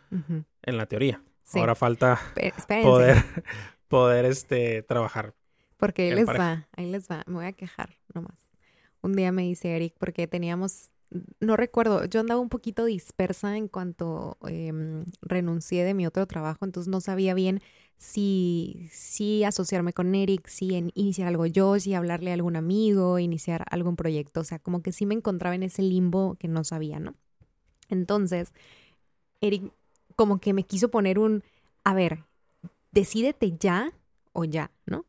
En 0.62 0.78
la 0.78 0.86
teoría. 0.86 1.22
Ahora 1.54 1.76
falta 1.76 2.20
poder, 2.82 3.18
poder 3.88 4.26
este, 4.26 4.84
trabajar. 4.84 5.34
Porque 5.78 6.04
ahí 6.04 6.12
les 6.12 6.28
va, 6.28 6.68
ahí 6.76 6.90
les 6.90 7.10
va, 7.10 7.24
me 7.28 7.36
voy 7.36 7.46
a 7.46 7.52
quejar 7.54 7.90
nomás. 8.14 8.45
Un 9.06 9.14
día 9.14 9.32
me 9.32 9.44
dice 9.44 9.76
Eric, 9.76 9.96
porque 10.00 10.28
teníamos 10.28 10.90
no 11.40 11.56
recuerdo, 11.56 12.06
yo 12.06 12.20
andaba 12.20 12.42
un 12.42 12.50
poquito 12.50 12.86
dispersa 12.86 13.58
en 13.58 13.68
cuanto 13.68 14.38
em, 14.48 15.06
renuncié 15.22 15.84
de 15.84 15.94
mi 15.94 16.06
otro 16.08 16.26
trabajo, 16.26 16.66
entonces 16.66 16.90
no 16.90 17.00
sabía 17.00 17.34
bien 17.34 17.62
si, 17.98 18.90
si 18.92 19.44
asociarme 19.44 19.94
con 19.94 20.14
Eric, 20.16 20.48
si 20.48 20.74
iniciar 20.96 21.28
algo 21.28 21.46
yo, 21.46 21.80
si 21.80 21.94
hablarle 21.94 22.32
a 22.32 22.34
algún 22.34 22.56
amigo, 22.56 23.20
iniciar 23.20 23.66
algún 23.70 23.96
proyecto, 23.96 24.42
o 24.42 24.44
sea, 24.44 24.60
como 24.60 24.82
que 24.82 24.92
sí 24.92 25.06
me 25.06 25.16
encontraba 25.16 25.56
en 25.56 25.64
ese 25.64 25.84
limbo 25.84 26.36
que 26.36 26.48
no 26.48 26.64
sabía, 26.64 27.00
¿no? 27.00 27.16
Entonces, 27.90 28.52
Eric 29.42 29.72
como 30.16 30.40
que 30.40 30.54
me 30.54 30.64
quiso 30.64 30.90
poner 30.90 31.20
un, 31.20 31.44
a 31.84 31.94
ver, 31.94 32.24
decídete 32.92 33.56
ya 33.58 33.94
o 34.34 34.46
ya, 34.46 34.72
¿no? 34.86 35.06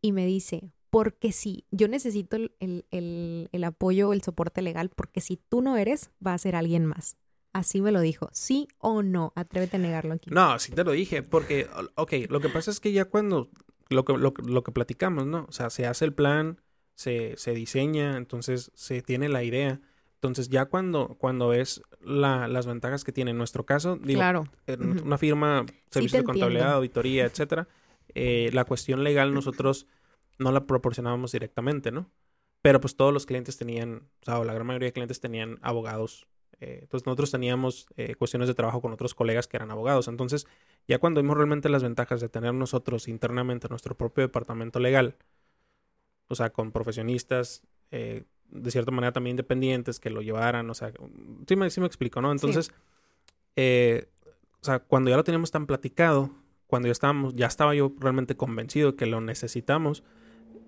Y 0.00 0.12
me 0.12 0.26
dice, 0.26 0.72
porque 0.92 1.32
si 1.32 1.64
yo 1.70 1.88
necesito 1.88 2.36
el, 2.36 2.52
el, 2.60 3.48
el, 3.50 3.64
apoyo, 3.64 4.12
el 4.12 4.20
soporte 4.20 4.60
legal, 4.60 4.90
porque 4.90 5.22
si 5.22 5.38
tú 5.38 5.62
no 5.62 5.78
eres, 5.78 6.10
va 6.24 6.34
a 6.34 6.38
ser 6.38 6.54
alguien 6.54 6.84
más. 6.84 7.16
Así 7.54 7.80
me 7.80 7.92
lo 7.92 8.02
dijo. 8.02 8.28
¿Sí 8.34 8.68
o 8.76 9.02
no? 9.02 9.32
Atrévete 9.34 9.78
a 9.78 9.80
negarlo 9.80 10.12
aquí. 10.12 10.28
No, 10.28 10.58
sí 10.58 10.72
te 10.72 10.84
lo 10.84 10.90
dije, 10.90 11.22
porque, 11.22 11.66
ok, 11.94 12.12
lo 12.28 12.40
que 12.40 12.50
pasa 12.50 12.70
es 12.70 12.78
que 12.78 12.92
ya 12.92 13.06
cuando, 13.06 13.48
lo 13.88 14.04
que, 14.04 14.12
lo, 14.18 14.34
lo 14.44 14.62
que 14.62 14.72
platicamos, 14.72 15.24
¿no? 15.24 15.46
O 15.48 15.52
sea, 15.52 15.70
se 15.70 15.86
hace 15.86 16.04
el 16.04 16.12
plan, 16.12 16.60
se, 16.94 17.38
se 17.38 17.54
diseña, 17.54 18.18
entonces 18.18 18.70
se 18.74 19.00
tiene 19.00 19.30
la 19.30 19.44
idea. 19.44 19.80
Entonces 20.16 20.50
ya 20.50 20.66
cuando, 20.66 21.16
cuando 21.18 21.48
ves 21.48 21.80
la, 22.02 22.48
las 22.48 22.66
ventajas 22.66 23.02
que 23.02 23.12
tiene 23.12 23.30
en 23.30 23.38
nuestro 23.38 23.64
caso, 23.64 23.96
digo, 23.96 24.18
claro. 24.18 24.44
una 25.02 25.16
firma, 25.16 25.64
servicios 25.88 26.20
de 26.20 26.26
contabilidad, 26.26 26.74
auditoría, 26.74 27.24
etcétera, 27.24 27.66
eh, 28.14 28.50
la 28.52 28.66
cuestión 28.66 29.02
legal 29.04 29.32
nosotros 29.32 29.86
no 30.38 30.52
la 30.52 30.66
proporcionábamos 30.66 31.32
directamente, 31.32 31.90
¿no? 31.90 32.10
Pero 32.62 32.80
pues 32.80 32.96
todos 32.96 33.12
los 33.12 33.26
clientes 33.26 33.56
tenían, 33.56 34.08
o 34.22 34.24
sea, 34.24 34.44
la 34.44 34.54
gran 34.54 34.66
mayoría 34.66 34.88
de 34.88 34.92
clientes 34.92 35.20
tenían 35.20 35.58
abogados. 35.62 36.26
Eh, 36.60 36.80
entonces 36.82 37.06
nosotros 37.06 37.30
teníamos 37.32 37.86
eh, 37.96 38.14
cuestiones 38.14 38.46
de 38.48 38.54
trabajo 38.54 38.80
con 38.80 38.92
otros 38.92 39.14
colegas 39.14 39.48
que 39.48 39.56
eran 39.56 39.70
abogados. 39.70 40.06
Entonces 40.06 40.46
ya 40.86 40.98
cuando 40.98 41.20
vimos 41.20 41.36
realmente 41.36 41.68
las 41.68 41.82
ventajas 41.82 42.20
de 42.20 42.28
tener 42.28 42.54
nosotros 42.54 43.08
internamente 43.08 43.68
nuestro 43.68 43.96
propio 43.96 44.22
departamento 44.22 44.78
legal, 44.78 45.16
o 46.28 46.36
sea, 46.36 46.50
con 46.50 46.70
profesionistas, 46.70 47.62
eh, 47.90 48.24
de 48.48 48.70
cierta 48.70 48.92
manera 48.92 49.12
también 49.12 49.32
independientes, 49.34 49.98
que 49.98 50.10
lo 50.10 50.22
llevaran, 50.22 50.70
o 50.70 50.74
sea, 50.74 50.92
sí 51.48 51.56
me, 51.56 51.68
sí 51.70 51.80
me 51.80 51.86
explico, 51.86 52.20
¿no? 52.20 52.30
Entonces, 52.30 52.70
o 53.56 54.64
sea, 54.64 54.78
cuando 54.78 55.10
ya 55.10 55.16
lo 55.16 55.24
teníamos 55.24 55.50
tan 55.50 55.66
platicado, 55.66 56.30
cuando 56.68 56.86
ya 56.86 56.92
estábamos, 56.92 57.34
ya 57.34 57.46
estaba 57.46 57.74
yo 57.74 57.92
realmente 57.98 58.36
convencido 58.36 58.94
que 58.94 59.06
lo 59.06 59.20
necesitamos, 59.20 60.04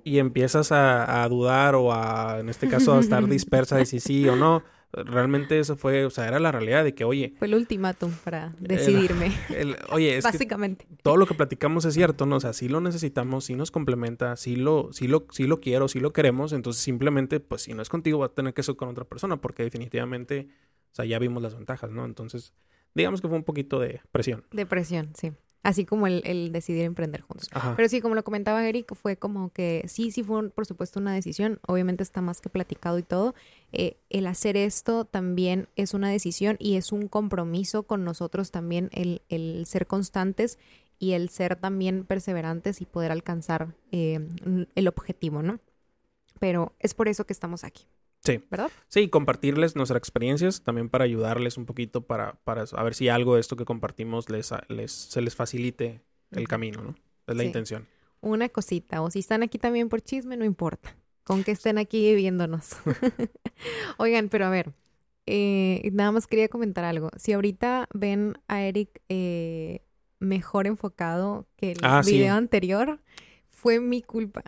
y 0.05 0.19
empiezas 0.19 0.71
a, 0.71 1.27
dudar 1.29 1.75
o 1.75 1.93
a, 1.93 2.38
en 2.40 2.49
este 2.49 2.69
caso, 2.69 2.95
a 2.95 3.01
estar 3.01 3.27
dispersa 3.29 3.77
de 3.77 3.87
si 3.87 4.01
sí 4.01 4.29
o 4.29 4.37
no, 4.37 4.62
realmente 4.93 5.59
eso 5.59 5.77
fue, 5.77 6.05
o 6.05 6.11
sea, 6.11 6.29
era 6.29 6.38
la 6.38 6.53
realidad 6.53 6.85
de 6.85 6.95
que, 6.95 7.05
oye... 7.05 7.35
Fue 7.38 7.49
el 7.49 7.55
ultimátum 7.55 8.12
para 8.23 8.53
decidirme. 8.61 9.33
oye, 9.90 10.19
es 10.19 10.25
Básicamente. 10.25 10.87
todo 11.03 11.17
lo 11.17 11.27
que 11.27 11.35
platicamos 11.35 11.85
es 11.85 11.95
cierto, 11.95 12.27
¿no? 12.27 12.37
O 12.37 12.40
sea, 12.40 12.53
sí 12.53 12.69
lo 12.69 12.81
necesitamos, 12.81 13.47
sí 13.47 13.55
nos 13.55 13.71
complementa, 13.71 14.37
sí 14.37 14.57
lo, 14.57 14.93
sí 14.93 15.09
lo, 15.09 15.27
sí 15.31 15.47
lo 15.47 15.61
quiero, 15.61 15.88
sí 15.88 16.01
lo 16.01 16.12
queremos, 16.12 16.53
entonces 16.53 16.83
simplemente, 16.83 17.40
pues 17.40 17.62
si 17.62 17.75
no 17.75 17.83
es 17.83 17.88
contigo, 17.88 18.19
va 18.19 18.27
a 18.27 18.35
tener 18.35 18.55
que 18.55 18.62
ser 18.62 18.77
con 18.77 18.88
otra 18.88 19.05
persona, 19.05 19.40
porque 19.40 19.62
definitivamente, 19.62 20.49
o 20.93 20.95
sea, 20.95 21.05
ya 21.07 21.19
vimos 21.19 21.43
las 21.43 21.55
ventajas, 21.55 21.90
¿no? 21.90 22.05
Entonces, 22.05 22.53
digamos 22.95 23.21
que 23.21 23.29
fue 23.29 23.37
un 23.37 23.45
poquito 23.45 23.81
de 23.81 24.01
presión. 24.12 24.45
De 24.53 24.67
presión, 24.67 25.11
sí 25.14 25.33
así 25.64 25.87
como 25.87 26.07
el, 26.07 26.53
decidir 26.53 26.85
emprender 26.85 27.22
juntos. 27.22 27.48
Pero 27.74 27.88
sí, 27.88 28.00
como 28.00 28.14
lo 28.14 28.22
comentaba 28.22 28.68
Eric, 28.68 28.94
fue 28.94 29.16
como 29.16 29.50
que 29.50 29.83
sí, 29.88 30.11
sí 30.11 30.22
fue 30.22 30.50
por 30.50 30.66
supuesto 30.66 31.00
una 31.00 31.14
decisión, 31.14 31.59
obviamente 31.66 32.03
está 32.03 32.20
más 32.20 32.40
que 32.40 32.50
platicado 32.50 32.98
y 32.98 33.03
todo. 33.03 33.35
Eh, 33.72 33.96
el 34.11 34.27
hacer 34.27 34.57
esto 34.57 35.07
también 35.07 35.68
es 35.74 35.94
una 35.94 36.11
decisión 36.11 36.57
y 36.61 36.77
es 36.77 36.92
un 36.92 37.09
compromiso 37.09 37.85
con 37.85 38.05
nosotros 38.05 38.50
también 38.50 38.90
el, 38.92 39.22
el 39.31 39.64
ser 39.66 39.87
constantes 39.87 40.59
y 40.98 41.12
el 41.12 41.31
ser 41.31 41.57
también 41.57 42.05
perseverantes 42.05 42.83
y 42.83 42.85
poder 42.85 43.11
alcanzar 43.11 43.74
eh, 43.90 44.20
el 44.74 44.88
objetivo, 44.88 45.42
¿no? 45.42 45.61
Pero 46.40 46.74
es 46.79 46.92
por 46.92 47.09
eso 47.09 47.24
que 47.24 47.33
estamos 47.33 47.64
aquí. 47.64 47.87
Sí. 48.25 48.43
¿Verdad? 48.51 48.71
Sí, 48.89 49.09
compartirles 49.09 49.77
nuestras 49.77 49.99
experiencias 49.99 50.63
también 50.63 50.89
para 50.89 51.05
ayudarles 51.05 51.59
un 51.59 51.67
poquito 51.67 52.01
para, 52.07 52.35
para 52.45 52.65
a 52.73 52.83
ver 52.83 52.95
si 52.95 53.09
algo 53.09 53.35
de 53.35 53.41
esto 53.41 53.57
que 53.57 53.67
compartimos 53.67 54.31
les, 54.31 54.51
les, 54.69 54.93
se 54.93 55.21
les 55.21 55.37
facilite 55.37 56.01
el 56.31 56.49
camino, 56.49 56.83
¿no? 56.83 56.95
Es 57.27 57.37
la 57.37 57.45
intención. 57.45 57.87
Una 58.21 58.49
cosita, 58.49 59.03
o 59.03 59.11
si 59.11 59.19
están 59.19 59.43
aquí 59.43 59.59
también 59.59 59.89
por 59.89 60.01
chisme, 60.01 60.37
no 60.37 60.45
importa. 60.45 60.97
Con 61.25 61.45
que 61.45 61.53
estén 61.53 61.79
aquí 61.79 62.15
viéndonos. 62.15 62.77
Oigan, 63.99 64.29
pero 64.31 64.47
a 64.47 64.51
ver, 64.51 64.73
eh, 65.27 65.91
nada 65.93 66.13
más 66.13 66.27
quería 66.27 66.49
comentar 66.49 66.85
algo. 66.85 67.11
Si 67.17 67.33
ahorita 67.33 67.89
ven 67.93 68.39
a 68.49 68.63
Eric 68.63 69.03
eh, 69.09 69.83
mejor 70.19 70.67
enfocado 70.67 71.47
que 71.57 71.73
el 71.73 71.79
ah, 71.83 72.03
video 72.05 72.35
anterior, 72.35 73.01
fue 73.51 73.81
mi 73.81 74.03
culpa. 74.03 74.43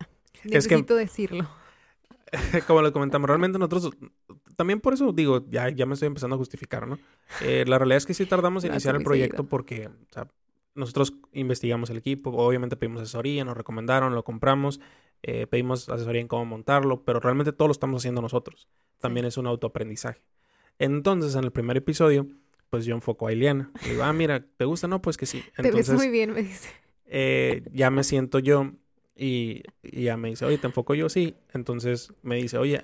Necesito 0.45 0.97
decirlo. 0.97 1.49
como 2.67 2.83
lo 2.83 2.93
comentamos, 2.93 3.29
realmente 3.29 3.59
nosotros, 3.59 3.91
también 4.57 4.81
por 4.81 4.95
eso 4.95 5.12
digo, 5.12 5.45
ya, 5.49 5.69
ya 5.71 5.87
me 5.87 5.95
estoy 5.95 6.07
empezando 6.07 6.35
a 6.37 6.39
justificar, 6.39 6.87
¿no? 6.87 6.99
Eh, 7.43 7.65
la 7.67 7.79
realidad 7.79 7.99
es 7.99 8.07
que 8.07 8.15
sí 8.15 8.27
tardamos 8.27 8.65
en 8.65 8.73
iniciar 8.73 8.97
el 8.97 9.03
proyecto 9.03 9.45
porque, 9.45 9.89
o 9.89 10.12
sea, 10.12 10.29
nosotros 10.75 11.15
investigamos 11.33 11.91
el 11.91 11.99
equipo, 11.99 12.31
obviamente 12.31 12.77
pedimos 12.77 13.03
asesoría, 13.03 13.45
nos 13.45 13.57
recomendaron, 13.57 14.15
lo 14.15 14.25
compramos, 14.25 14.81
eh, 15.23 15.47
pedimos 15.47 15.89
asesoría 15.89 16.21
en 16.21 16.29
cómo 16.29 16.45
montarlo, 16.45 17.03
pero 17.05 17.21
realmente 17.21 17.53
todo 17.53 17.69
lo 17.69 17.73
estamos 17.73 18.03
haciendo 18.03 18.21
nosotros. 18.21 18.69
También 18.99 19.27
es 19.27 19.39
un 19.39 19.47
autoaprendizaje. 19.47 20.21
Entonces, 20.79 21.35
en 21.35 21.45
el 21.45 21.53
primer 21.53 21.79
episodio, 21.79 22.27
pues 22.69 22.85
yo 22.85 22.95
enfoco 22.95 23.27
a 23.27 23.33
Ileana. 23.33 23.71
Le 23.85 23.91
digo, 23.91 24.03
ah, 24.03 24.12
mira, 24.12 24.45
¿te 24.57 24.65
gusta? 24.67 24.87
No, 24.87 25.01
pues 25.01 25.17
que 25.17 25.27
sí. 25.27 25.43
Entonces, 25.57 25.87
Te 25.87 25.93
ves 25.93 25.99
muy 25.99 26.11
bien, 26.11 26.33
me 26.33 26.43
dice. 26.43 26.69
Eh, 27.07 27.62
ya 27.73 27.91
me 27.91 28.05
siento 28.05 28.39
yo 28.39 28.73
y, 29.16 29.62
y, 29.83 30.05
ya 30.05 30.16
me 30.16 30.29
dice, 30.29 30.44
oye, 30.44 30.59
¿te 30.59 30.66
enfoco 30.66 30.94
yo? 30.94 31.09
Sí. 31.09 31.35
Entonces 31.52 32.12
me 32.22 32.37
dice, 32.37 32.59
oye, 32.59 32.81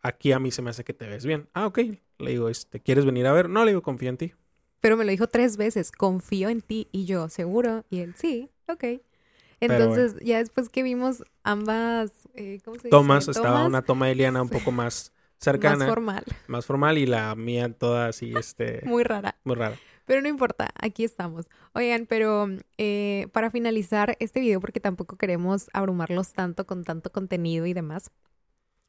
aquí 0.00 0.32
a 0.32 0.38
mí 0.38 0.50
se 0.50 0.62
me 0.62 0.70
hace 0.70 0.84
que 0.84 0.94
te 0.94 1.06
ves 1.06 1.26
bien. 1.26 1.48
Ah, 1.54 1.66
ok. 1.66 1.78
Le 2.18 2.30
digo, 2.30 2.48
este, 2.48 2.80
¿quieres 2.80 3.04
venir 3.04 3.26
a 3.26 3.32
ver? 3.32 3.48
No, 3.48 3.64
le 3.64 3.72
digo, 3.72 3.82
confío 3.82 4.08
en 4.08 4.16
ti. 4.16 4.32
Pero 4.80 4.96
me 4.96 5.04
lo 5.04 5.10
dijo 5.10 5.26
tres 5.28 5.56
veces, 5.56 5.92
confío 5.92 6.48
en 6.48 6.60
ti. 6.60 6.88
Y 6.92 7.04
yo, 7.04 7.28
¿seguro? 7.28 7.84
Y 7.90 8.00
él, 8.00 8.14
sí, 8.16 8.50
ok. 8.68 8.84
Entonces, 9.60 10.16
ya 10.20 10.38
después 10.38 10.68
que 10.68 10.82
vimos 10.82 11.22
ambas, 11.44 12.10
eh, 12.34 12.60
¿cómo 12.64 12.76
se 12.76 12.88
dice? 12.88 12.90
Tomas, 12.90 13.28
estaba 13.28 13.64
una 13.64 13.82
toma 13.82 14.06
de 14.06 14.12
Eliana 14.12 14.42
un 14.42 14.48
poco 14.48 14.72
más 14.72 15.12
cercana. 15.38 15.78
Más 15.78 15.88
formal. 15.88 16.24
Más 16.48 16.66
formal 16.66 16.98
y 16.98 17.06
la 17.06 17.34
mía 17.36 17.72
toda 17.72 18.08
así, 18.08 18.32
este... 18.36 18.80
Muy 18.86 19.04
rara. 19.04 19.36
Muy 19.44 19.54
rara. 19.54 19.78
Pero 20.04 20.20
no 20.20 20.28
importa, 20.28 20.70
aquí 20.80 21.04
estamos. 21.04 21.48
Oigan, 21.74 22.06
pero 22.06 22.48
eh, 22.78 23.28
para 23.32 23.50
finalizar 23.50 24.16
este 24.20 24.40
video, 24.40 24.60
porque 24.60 24.80
tampoco 24.80 25.16
queremos 25.16 25.68
abrumarlos 25.72 26.32
tanto 26.32 26.66
con 26.66 26.84
tanto 26.84 27.12
contenido 27.12 27.66
y 27.66 27.72
demás, 27.72 28.10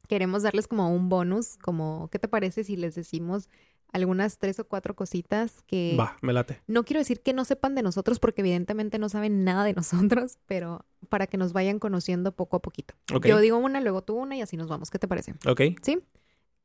queremos 0.08 0.42
darles 0.42 0.68
como 0.68 0.92
un 0.94 1.08
bonus, 1.08 1.56
como, 1.58 2.08
¿qué 2.10 2.18
te 2.18 2.28
parece 2.28 2.64
si 2.64 2.76
les 2.76 2.94
decimos 2.94 3.48
algunas 3.92 4.38
tres 4.38 4.58
o 4.58 4.66
cuatro 4.66 4.96
cositas 4.96 5.62
que... 5.68 5.96
Va, 5.98 6.16
me 6.20 6.32
late. 6.32 6.60
No 6.66 6.84
quiero 6.84 6.98
decir 6.98 7.20
que 7.20 7.32
no 7.32 7.44
sepan 7.44 7.76
de 7.76 7.82
nosotros, 7.82 8.18
porque 8.18 8.40
evidentemente 8.40 8.98
no 8.98 9.08
saben 9.08 9.44
nada 9.44 9.62
de 9.62 9.72
nosotros, 9.72 10.38
pero 10.46 10.84
para 11.08 11.28
que 11.28 11.36
nos 11.36 11.52
vayan 11.52 11.78
conociendo 11.78 12.32
poco 12.32 12.56
a 12.56 12.62
poquito. 12.62 12.94
Yo 13.22 13.38
digo 13.38 13.56
una, 13.56 13.80
luego 13.80 14.02
tú 14.02 14.16
una 14.16 14.36
y 14.36 14.40
así 14.40 14.56
nos 14.56 14.66
vamos. 14.66 14.90
¿Qué 14.90 14.98
te 14.98 15.06
parece? 15.06 15.34
Ok. 15.46 15.60
¿Sí? 15.80 16.00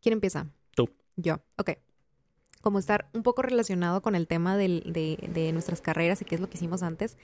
¿Quién 0.02 0.14
empieza? 0.14 0.48
Tú. 0.74 0.90
Yo. 1.18 1.40
Ok 1.58 1.72
como 2.62 2.80
estar 2.80 3.10
un 3.14 3.24
poco 3.24 3.42
relacionado 3.42 4.02
con 4.02 4.16
el 4.16 4.28
tema 4.28 4.58
de, 4.58 4.82
de, 5.34 5.52
nuestras 5.54 5.82
carreras 5.82 6.22
y 6.22 6.26
qué 6.26 6.36
es 6.36 6.42
lo 6.42 6.50
que 6.50 6.58
hicimos 6.58 6.84
antes, 6.84 7.18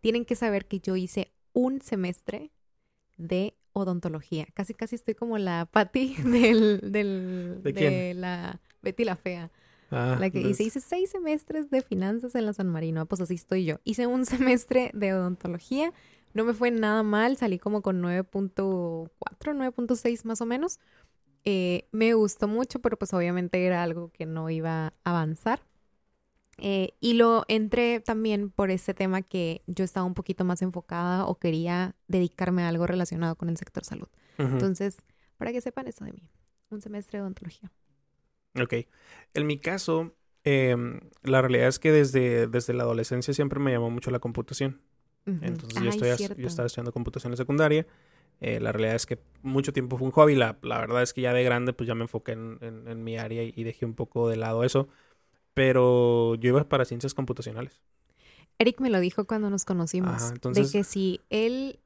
tienen 0.00 0.24
que 0.24 0.36
saber 0.36 0.66
que 0.66 0.80
yo 0.80 0.96
hice 0.96 1.32
un 1.52 1.80
semestre 1.80 2.50
de 3.16 3.54
odontología. 3.72 4.46
Casi, 4.54 4.74
casi 4.74 4.96
estoy 4.96 5.14
como 5.14 5.38
la 5.38 5.66
Patty 5.70 6.14
del, 6.24 6.92
del, 6.92 7.60
¿De, 7.62 8.14
la 8.14 8.60
Betty 8.82 9.04
la 9.04 9.16
Fea. 9.16 9.50
Ah, 9.90 10.16
la 10.18 10.30
que 10.30 10.40
hice, 10.40 10.62
hice 10.62 10.80
seis 10.80 11.10
semestres 11.10 11.70
de 11.70 11.82
finanzas 11.82 12.34
en 12.34 12.46
la 12.46 12.54
San 12.54 12.68
Marino. 12.68 13.04
Pues 13.06 13.20
así 13.20 13.34
estoy 13.34 13.64
yo. 13.64 13.78
Hice 13.84 14.06
un 14.06 14.24
semestre 14.26 14.90
de 14.94 15.14
odontología. 15.14 15.92
No 16.34 16.44
me 16.44 16.54
fue 16.54 16.70
nada 16.70 17.02
mal. 17.02 17.36
Salí 17.36 17.58
como 17.58 17.82
con 17.82 18.02
9.4, 18.02 19.10
9.6 19.18 20.24
más 20.24 20.40
o 20.40 20.46
menos. 20.46 20.80
Eh, 21.44 21.88
me 21.92 22.14
gustó 22.14 22.48
mucho, 22.48 22.80
pero 22.80 22.96
pues 22.96 23.12
obviamente 23.12 23.64
era 23.64 23.82
algo 23.82 24.10
que 24.12 24.26
no 24.26 24.48
iba 24.50 24.86
a 24.86 24.92
avanzar. 25.04 25.60
Eh, 26.58 26.90
y 27.00 27.14
lo 27.14 27.44
entré 27.48 28.00
también 28.00 28.50
por 28.50 28.70
ese 28.70 28.94
tema 28.94 29.22
que 29.22 29.62
yo 29.66 29.84
estaba 29.84 30.06
un 30.06 30.14
poquito 30.14 30.44
más 30.44 30.62
enfocada 30.62 31.26
o 31.26 31.38
quería 31.38 31.96
dedicarme 32.08 32.62
a 32.62 32.68
algo 32.68 32.86
relacionado 32.86 33.36
con 33.36 33.48
el 33.48 33.56
sector 33.56 33.84
salud. 33.84 34.08
Entonces, 34.38 34.96
para 35.36 35.52
que 35.52 35.60
sepan 35.60 35.86
eso 35.86 36.04
de 36.04 36.12
mí, 36.12 36.28
un 36.70 36.80
semestre 36.80 37.18
de 37.18 37.22
odontología. 37.22 37.70
Ok. 38.60 38.74
En 39.34 39.46
mi 39.46 39.58
caso, 39.58 40.14
em, 40.44 41.00
la 41.22 41.42
realidad 41.42 41.68
es 41.68 41.78
que 41.78 41.92
desde, 41.92 42.48
desde 42.48 42.74
la 42.74 42.82
adolescencia 42.82 43.32
siempre 43.34 43.60
me 43.60 43.72
llamó 43.72 43.90
mucho 43.90 44.10
la 44.10 44.18
computación. 44.18 44.80
Entonces 45.24 45.80
yo, 45.80 45.90
estoy, 45.90 46.36
yo 46.36 46.48
estaba 46.48 46.66
estudiando 46.66 46.92
computación 46.92 47.32
en 47.32 47.36
secundaria 47.36 47.86
eh, 48.40 48.60
la 48.60 48.72
realidad 48.72 48.96
es 48.96 49.06
que 49.06 49.18
mucho 49.42 49.72
tiempo 49.72 49.98
fue 49.98 50.06
un 50.06 50.12
hobby. 50.12 50.34
La, 50.34 50.58
la 50.62 50.78
verdad 50.78 51.02
es 51.02 51.12
que 51.12 51.20
ya 51.20 51.32
de 51.32 51.44
grande, 51.44 51.72
pues 51.72 51.86
ya 51.86 51.94
me 51.94 52.02
enfoqué 52.02 52.32
en, 52.32 52.58
en, 52.60 53.04
mi 53.04 53.18
área 53.18 53.42
y, 53.42 53.64
dejé 53.64 53.86
un 53.86 53.94
poco 53.94 54.28
de 54.28 54.36
lado 54.36 54.64
eso. 54.64 54.88
Pero 55.54 56.34
yo 56.36 56.48
iba 56.48 56.64
para 56.64 56.84
ciencias 56.84 57.14
computacionales. 57.14 57.82
Eric 58.58 58.80
me 58.80 58.90
lo 58.90 59.00
dijo 59.00 59.26
cuando 59.26 59.50
nos 59.50 59.64
conocimos. 59.64 60.32
De 60.40 60.68
que 60.70 60.84
si 60.84 61.20
él 61.30 61.80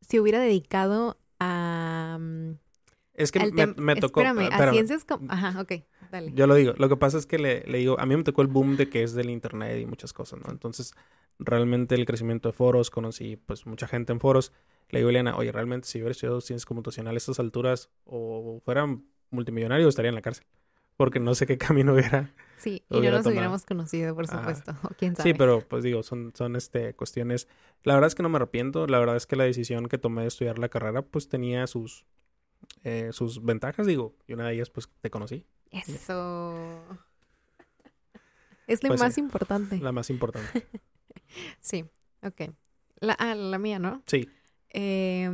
se 0.00 0.20
hubiera 0.20 0.40
dedicado 0.40 1.18
a. 1.38 2.18
Mm, 2.20 2.52
es 3.14 3.30
que 3.30 3.40
me, 3.76 3.96
tocó. 3.96 4.20
Espérame, 4.20 4.50
a 4.52 4.70
ciencias. 4.72 5.06
Ajá, 5.28 5.60
ok, 5.60 5.72
dale. 6.10 6.32
Yo 6.34 6.46
lo 6.46 6.54
digo. 6.54 6.74
Lo 6.78 6.88
que 6.88 6.96
pasa 6.96 7.18
es 7.18 7.26
que 7.26 7.38
le, 7.38 7.62
le, 7.66 7.78
digo, 7.78 8.00
a 8.00 8.06
mí 8.06 8.16
me 8.16 8.24
tocó 8.24 8.42
el 8.42 8.48
boom 8.48 8.76
de 8.76 8.88
que 8.88 9.02
es 9.02 9.12
del 9.14 9.30
internet 9.30 9.80
y 9.80 9.86
muchas 9.86 10.12
cosas, 10.12 10.40
¿no? 10.40 10.50
Entonces, 10.50 10.94
realmente 11.38 11.94
el 11.94 12.06
crecimiento 12.06 12.48
de 12.48 12.54
foros, 12.54 12.90
conocí 12.90 13.36
pues 13.36 13.66
mucha 13.66 13.86
gente 13.86 14.12
en 14.12 14.20
foros 14.20 14.52
le 14.90 14.98
digo 14.98 15.08
a 15.08 15.10
Eliana, 15.10 15.36
oye, 15.36 15.52
realmente 15.52 15.88
si 15.88 15.98
hubiera 15.98 16.12
estudiado 16.12 16.40
ciencias 16.40 16.66
computacionales 16.66 17.22
a 17.22 17.32
estas 17.32 17.40
alturas 17.40 17.90
o 18.04 18.60
fuera 18.64 18.86
multimillonario 19.30 19.88
estaría 19.88 20.10
en 20.10 20.14
la 20.14 20.22
cárcel. 20.22 20.46
Porque 20.96 21.20
no 21.20 21.34
sé 21.34 21.46
qué 21.46 21.58
camino 21.58 21.94
hubiera. 21.94 22.34
Sí, 22.58 22.84
y 22.88 23.00
no 23.00 23.10
nos 23.10 23.26
hubiéramos 23.26 23.64
conocido, 23.64 24.14
por 24.14 24.28
supuesto. 24.28 24.74
quién 24.98 25.16
sabe. 25.16 25.30
Sí, 25.30 25.34
pero 25.36 25.66
pues 25.66 25.82
digo, 25.82 26.02
son, 26.02 26.32
son 26.34 26.54
este, 26.54 26.94
cuestiones. 26.94 27.48
La 27.82 27.94
verdad 27.94 28.08
es 28.08 28.14
que 28.14 28.22
no 28.22 28.28
me 28.28 28.36
arrepiento. 28.36 28.86
La 28.86 28.98
verdad 28.98 29.16
es 29.16 29.26
que 29.26 29.36
la 29.36 29.44
decisión 29.44 29.88
que 29.88 29.98
tomé 29.98 30.22
de 30.22 30.28
estudiar 30.28 30.58
la 30.58 30.68
carrera, 30.68 31.02
pues 31.02 31.28
tenía 31.28 31.66
sus, 31.66 32.04
eh, 32.84 33.10
sus 33.12 33.42
ventajas, 33.42 33.86
digo. 33.86 34.14
Y 34.26 34.34
una 34.34 34.46
de 34.46 34.54
ellas, 34.54 34.70
pues 34.70 34.88
te 35.00 35.10
conocí. 35.10 35.44
Eso. 35.70 36.84
Es 38.66 38.82
lo 38.82 38.88
pues 38.88 39.00
más 39.00 39.18
importante. 39.18 39.78
La 39.78 39.92
más 39.92 40.10
importante. 40.10 40.66
sí, 41.60 41.84
ok. 42.22 42.52
La, 43.00 43.14
ah, 43.14 43.34
la 43.34 43.58
mía, 43.58 43.78
¿no? 43.78 44.02
Sí. 44.06 44.28
Eh, 44.72 45.28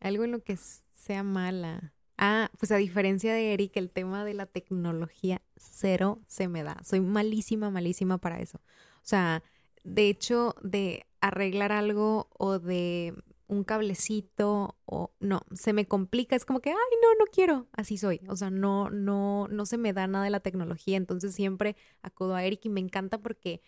algo 0.00 0.24
en 0.24 0.32
lo 0.32 0.42
que 0.42 0.56
sea 0.56 1.22
mala. 1.22 1.92
Ah, 2.18 2.50
pues 2.58 2.72
a 2.72 2.76
diferencia 2.76 3.34
de 3.34 3.52
Eric, 3.52 3.76
el 3.76 3.90
tema 3.90 4.24
de 4.24 4.34
la 4.34 4.46
tecnología 4.46 5.42
cero 5.56 6.20
se 6.26 6.48
me 6.48 6.62
da. 6.62 6.78
Soy 6.84 7.00
malísima, 7.00 7.70
malísima 7.70 8.18
para 8.18 8.40
eso. 8.40 8.58
O 8.58 9.08
sea, 9.08 9.42
de 9.84 10.08
hecho, 10.08 10.54
de 10.62 11.06
arreglar 11.20 11.72
algo 11.72 12.28
o 12.38 12.58
de 12.58 13.14
un 13.48 13.64
cablecito 13.64 14.76
o 14.86 15.12
no, 15.20 15.42
se 15.54 15.72
me 15.72 15.86
complica, 15.86 16.34
es 16.34 16.44
como 16.44 16.60
que, 16.60 16.70
ay, 16.70 16.76
no, 17.02 17.24
no 17.24 17.30
quiero, 17.30 17.68
así 17.72 17.96
soy, 17.96 18.20
o 18.28 18.36
sea, 18.36 18.50
no, 18.50 18.90
no, 18.90 19.46
no 19.48 19.66
se 19.66 19.78
me 19.78 19.92
da 19.92 20.06
nada 20.08 20.24
de 20.24 20.30
la 20.30 20.40
tecnología, 20.40 20.96
entonces 20.96 21.34
siempre 21.34 21.76
acudo 22.02 22.34
a 22.34 22.42
Eric 22.44 22.64
y 22.64 22.68
me 22.70 22.80
encanta 22.80 23.18
porque, 23.18 23.60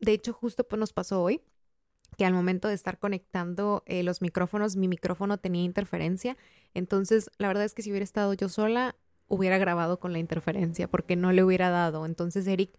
de 0.00 0.12
hecho, 0.12 0.32
justo 0.32 0.66
pues 0.66 0.80
nos 0.80 0.92
pasó 0.94 1.22
hoy, 1.22 1.42
que 2.16 2.24
al 2.24 2.32
momento 2.32 2.68
de 2.68 2.74
estar 2.74 2.98
conectando 2.98 3.82
eh, 3.86 4.02
los 4.02 4.22
micrófonos, 4.22 4.76
mi 4.76 4.88
micrófono 4.88 5.38
tenía 5.38 5.62
interferencia. 5.62 6.36
Entonces, 6.74 7.30
la 7.38 7.48
verdad 7.48 7.64
es 7.64 7.74
que 7.74 7.82
si 7.82 7.90
hubiera 7.90 8.04
estado 8.04 8.34
yo 8.34 8.48
sola, 8.48 8.96
hubiera 9.28 9.58
grabado 9.58 9.98
con 9.98 10.12
la 10.12 10.18
interferencia 10.18 10.88
porque 10.88 11.16
no 11.16 11.32
le 11.32 11.44
hubiera 11.44 11.70
dado. 11.70 12.06
Entonces, 12.06 12.46
Eric 12.46 12.78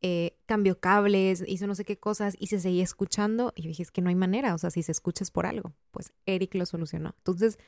eh, 0.00 0.36
cambió 0.46 0.80
cables, 0.80 1.44
hizo 1.46 1.66
no 1.66 1.74
sé 1.74 1.84
qué 1.84 1.98
cosas 1.98 2.34
y 2.38 2.48
se 2.48 2.60
seguía 2.60 2.82
escuchando. 2.82 3.52
Y 3.56 3.68
dije, 3.68 3.82
es 3.82 3.90
que 3.90 4.02
no 4.02 4.08
hay 4.08 4.16
manera, 4.16 4.54
o 4.54 4.58
sea, 4.58 4.70
si 4.70 4.82
se 4.82 4.92
escucha 4.92 5.24
es 5.24 5.30
por 5.30 5.46
algo. 5.46 5.72
Pues 5.90 6.12
Eric 6.26 6.54
lo 6.54 6.66
solucionó. 6.66 7.14
Entonces, 7.18 7.58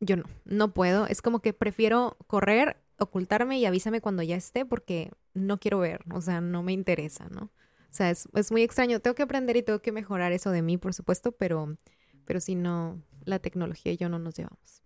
yo 0.00 0.16
no, 0.16 0.24
no 0.44 0.74
puedo. 0.74 1.06
Es 1.06 1.22
como 1.22 1.40
que 1.40 1.52
prefiero 1.52 2.16
correr, 2.26 2.76
ocultarme 2.98 3.58
y 3.58 3.66
avísame 3.66 4.00
cuando 4.00 4.22
ya 4.22 4.36
esté 4.36 4.64
porque 4.64 5.10
no 5.34 5.58
quiero 5.58 5.78
ver, 5.78 6.02
o 6.12 6.20
sea, 6.20 6.40
no 6.40 6.62
me 6.62 6.72
interesa, 6.72 7.28
¿no? 7.30 7.50
O 7.90 7.94
sea, 7.96 8.10
es, 8.10 8.28
es, 8.34 8.52
muy 8.52 8.62
extraño. 8.62 9.00
Tengo 9.00 9.14
que 9.14 9.22
aprender 9.22 9.56
y 9.56 9.62
tengo 9.62 9.80
que 9.80 9.92
mejorar 9.92 10.32
eso 10.32 10.50
de 10.50 10.62
mí, 10.62 10.76
por 10.76 10.92
supuesto, 10.92 11.32
pero, 11.32 11.76
pero 12.24 12.40
si 12.40 12.54
no, 12.54 13.00
la 13.24 13.38
tecnología 13.38 13.92
y 13.92 13.96
yo 13.96 14.08
no 14.08 14.18
nos 14.18 14.34
llevamos. 14.34 14.82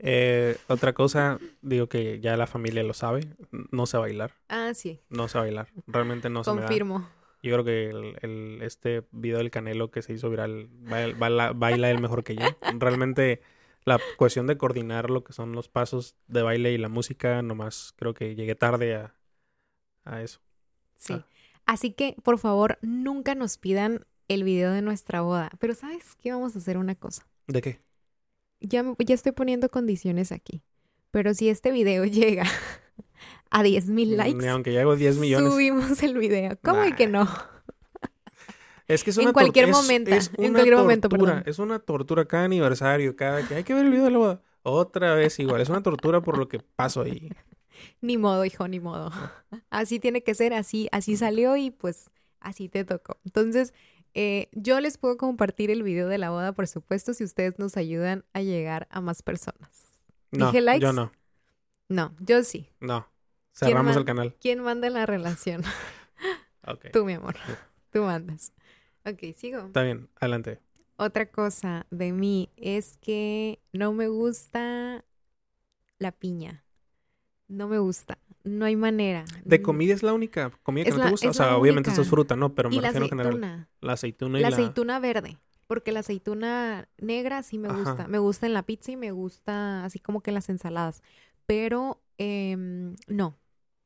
Eh, 0.00 0.56
otra 0.68 0.92
cosa, 0.92 1.38
digo 1.60 1.88
que 1.88 2.20
ya 2.20 2.36
la 2.36 2.46
familia 2.46 2.82
lo 2.84 2.94
sabe, 2.94 3.28
no 3.50 3.86
sé 3.86 3.98
bailar. 3.98 4.34
Ah, 4.48 4.72
sí. 4.74 5.00
No 5.08 5.26
sé 5.28 5.38
bailar, 5.38 5.68
realmente 5.86 6.30
no 6.30 6.44
sé. 6.44 6.50
Confirmo. 6.50 7.08
Yo 7.42 7.52
creo 7.52 7.64
que 7.64 7.90
el, 8.22 8.62
este 8.62 9.04
video 9.12 9.38
del 9.38 9.50
Canelo 9.50 9.90
que 9.90 10.02
se 10.02 10.12
hizo 10.12 10.28
viral 10.28 10.68
baila, 11.18 11.52
baila 11.52 11.90
él 11.90 12.00
mejor 12.00 12.24
que 12.24 12.36
yo. 12.36 12.46
Realmente 12.78 13.42
la 13.84 14.00
cuestión 14.16 14.46
de 14.46 14.56
coordinar 14.56 15.08
lo 15.10 15.24
que 15.24 15.32
son 15.32 15.52
los 15.52 15.68
pasos 15.68 16.16
de 16.26 16.42
baile 16.42 16.72
y 16.72 16.78
la 16.78 16.88
música, 16.88 17.42
nomás 17.42 17.94
creo 17.96 18.12
que 18.12 18.34
llegué 18.34 18.54
tarde 18.54 18.96
a, 18.96 19.14
a 20.04 20.22
eso. 20.22 20.40
Sí. 20.96 21.14
Ah. 21.14 21.26
Así 21.68 21.92
que, 21.92 22.16
por 22.22 22.38
favor, 22.38 22.78
nunca 22.80 23.34
nos 23.34 23.58
pidan 23.58 24.06
el 24.26 24.42
video 24.42 24.72
de 24.72 24.80
nuestra 24.80 25.20
boda. 25.20 25.50
Pero 25.58 25.74
¿sabes 25.74 26.16
qué? 26.16 26.32
Vamos 26.32 26.56
a 26.56 26.60
hacer 26.60 26.78
una 26.78 26.94
cosa. 26.94 27.26
¿De 27.46 27.60
qué? 27.60 27.82
Ya, 28.60 28.82
ya 28.98 29.14
estoy 29.14 29.32
poniendo 29.32 29.68
condiciones 29.68 30.32
aquí. 30.32 30.62
Pero 31.10 31.34
si 31.34 31.50
este 31.50 31.70
video 31.70 32.04
llega 32.06 32.44
a 33.50 33.62
10 33.62 33.90
mil 33.90 34.16
likes. 34.16 34.38
Ni 34.38 34.46
aunque 34.46 34.72
llego 34.72 34.96
10 34.96 35.18
millones. 35.18 35.52
Subimos 35.52 36.02
el 36.02 36.16
video. 36.16 36.58
¿Cómo 36.62 36.86
y 36.86 36.94
que 36.94 37.06
no? 37.06 37.28
Es 38.86 39.04
que 39.04 39.10
es 39.10 39.18
una 39.18 39.26
en 39.26 39.32
cualquier 39.34 39.68
momento, 39.68 40.10
en 40.10 40.52
cualquier 40.54 40.76
momento, 40.76 41.10
perdón. 41.10 41.42
Es 41.44 41.58
una 41.58 41.80
tortura 41.80 42.24
cada 42.24 42.44
aniversario, 42.44 43.14
cada 43.14 43.46
que 43.46 43.56
hay 43.56 43.62
que 43.62 43.74
ver 43.74 43.84
el 43.84 43.90
video 43.90 44.06
de 44.06 44.10
la 44.12 44.18
boda. 44.18 44.42
Otra 44.62 45.12
vez 45.14 45.38
igual, 45.38 45.60
es 45.60 45.68
una 45.68 45.82
tortura 45.82 46.22
por 46.22 46.38
lo 46.38 46.48
que 46.48 46.60
paso 46.60 47.02
ahí. 47.02 47.30
Ni 48.00 48.16
modo, 48.16 48.44
hijo, 48.44 48.68
ni 48.68 48.80
modo. 48.80 49.10
Así 49.70 49.98
tiene 49.98 50.22
que 50.22 50.34
ser, 50.34 50.52
así, 50.54 50.88
así 50.92 51.16
salió 51.16 51.56
y 51.56 51.70
pues 51.70 52.10
así 52.40 52.68
te 52.68 52.84
tocó. 52.84 53.18
Entonces, 53.24 53.74
eh, 54.14 54.48
yo 54.52 54.80
les 54.80 54.98
puedo 54.98 55.16
compartir 55.16 55.70
el 55.70 55.82
video 55.82 56.08
de 56.08 56.18
la 56.18 56.30
boda, 56.30 56.52
por 56.52 56.66
supuesto, 56.66 57.14
si 57.14 57.24
ustedes 57.24 57.58
nos 57.58 57.76
ayudan 57.76 58.24
a 58.32 58.42
llegar 58.42 58.88
a 58.90 59.00
más 59.00 59.22
personas. 59.22 59.70
No, 60.30 60.46
¿Dije 60.46 60.60
likes? 60.60 60.82
yo 60.82 60.92
no. 60.92 61.12
No, 61.88 62.14
yo 62.20 62.44
sí. 62.44 62.68
No. 62.80 63.08
Cerramos 63.52 63.96
el 63.96 64.04
canal. 64.04 64.36
¿Quién 64.40 64.60
manda 64.60 64.88
la 64.90 65.06
relación? 65.06 65.62
Tú, 66.92 67.04
mi 67.04 67.14
amor. 67.14 67.36
Tú 67.92 68.02
mandas. 68.02 68.52
Ok, 69.04 69.34
sigo. 69.36 69.66
Está 69.66 69.82
bien, 69.82 70.08
adelante. 70.16 70.60
Otra 70.96 71.30
cosa 71.30 71.86
de 71.90 72.12
mí 72.12 72.50
es 72.56 72.98
que 72.98 73.60
no 73.72 73.92
me 73.92 74.08
gusta 74.08 75.04
la 75.98 76.12
piña 76.12 76.64
no 77.48 77.68
me 77.68 77.78
gusta. 77.78 78.18
no 78.44 78.64
hay 78.64 78.76
manera. 78.76 79.24
De 79.44 79.60
comida 79.60 79.92
es 79.92 80.02
la 80.02 80.14
única 80.14 80.50
comida 80.62 80.84
que 80.84 80.90
Es 80.90 80.94
no 80.96 81.00
la- 81.00 81.04
te 81.06 81.10
gusta. 81.10 81.30
O 81.30 81.32
sea, 81.34 81.56
obviamente 81.56 81.90
esto 81.90 82.02
es 82.02 82.08
fruta, 82.08 82.34
¿no? 82.36 82.54
Pero 82.54 82.70
me 82.70 82.76
Y 82.76 82.80
la 82.80 82.88
en 82.88 82.94
general. 83.08 83.26
aceituna. 83.34 83.68
La 83.80 83.92
aceituna 83.92 84.38
y 84.38 84.42
La 84.42 84.50
la... 84.50 84.56
aceituna 84.56 85.00
verde. 85.00 85.38
Porque 85.66 85.92
la 85.92 86.00
aceituna 86.00 86.88
negra 86.96 87.42
sí 87.42 87.58
me 87.58 87.68
Ajá. 87.68 87.78
gusta. 87.78 88.08
Me 88.08 88.18
gusta 88.18 88.46
en 88.46 88.54
la 88.54 88.62
pizza 88.62 88.92
y 88.92 88.96
me 88.96 89.10
gusta 89.12 89.84
así 89.84 89.98
como 89.98 90.22
que 90.22 90.30
en 90.30 90.34
las 90.36 90.48
ensaladas. 90.48 91.02
Pero 91.46 92.00
em, 92.16 92.94
no. 93.06 93.36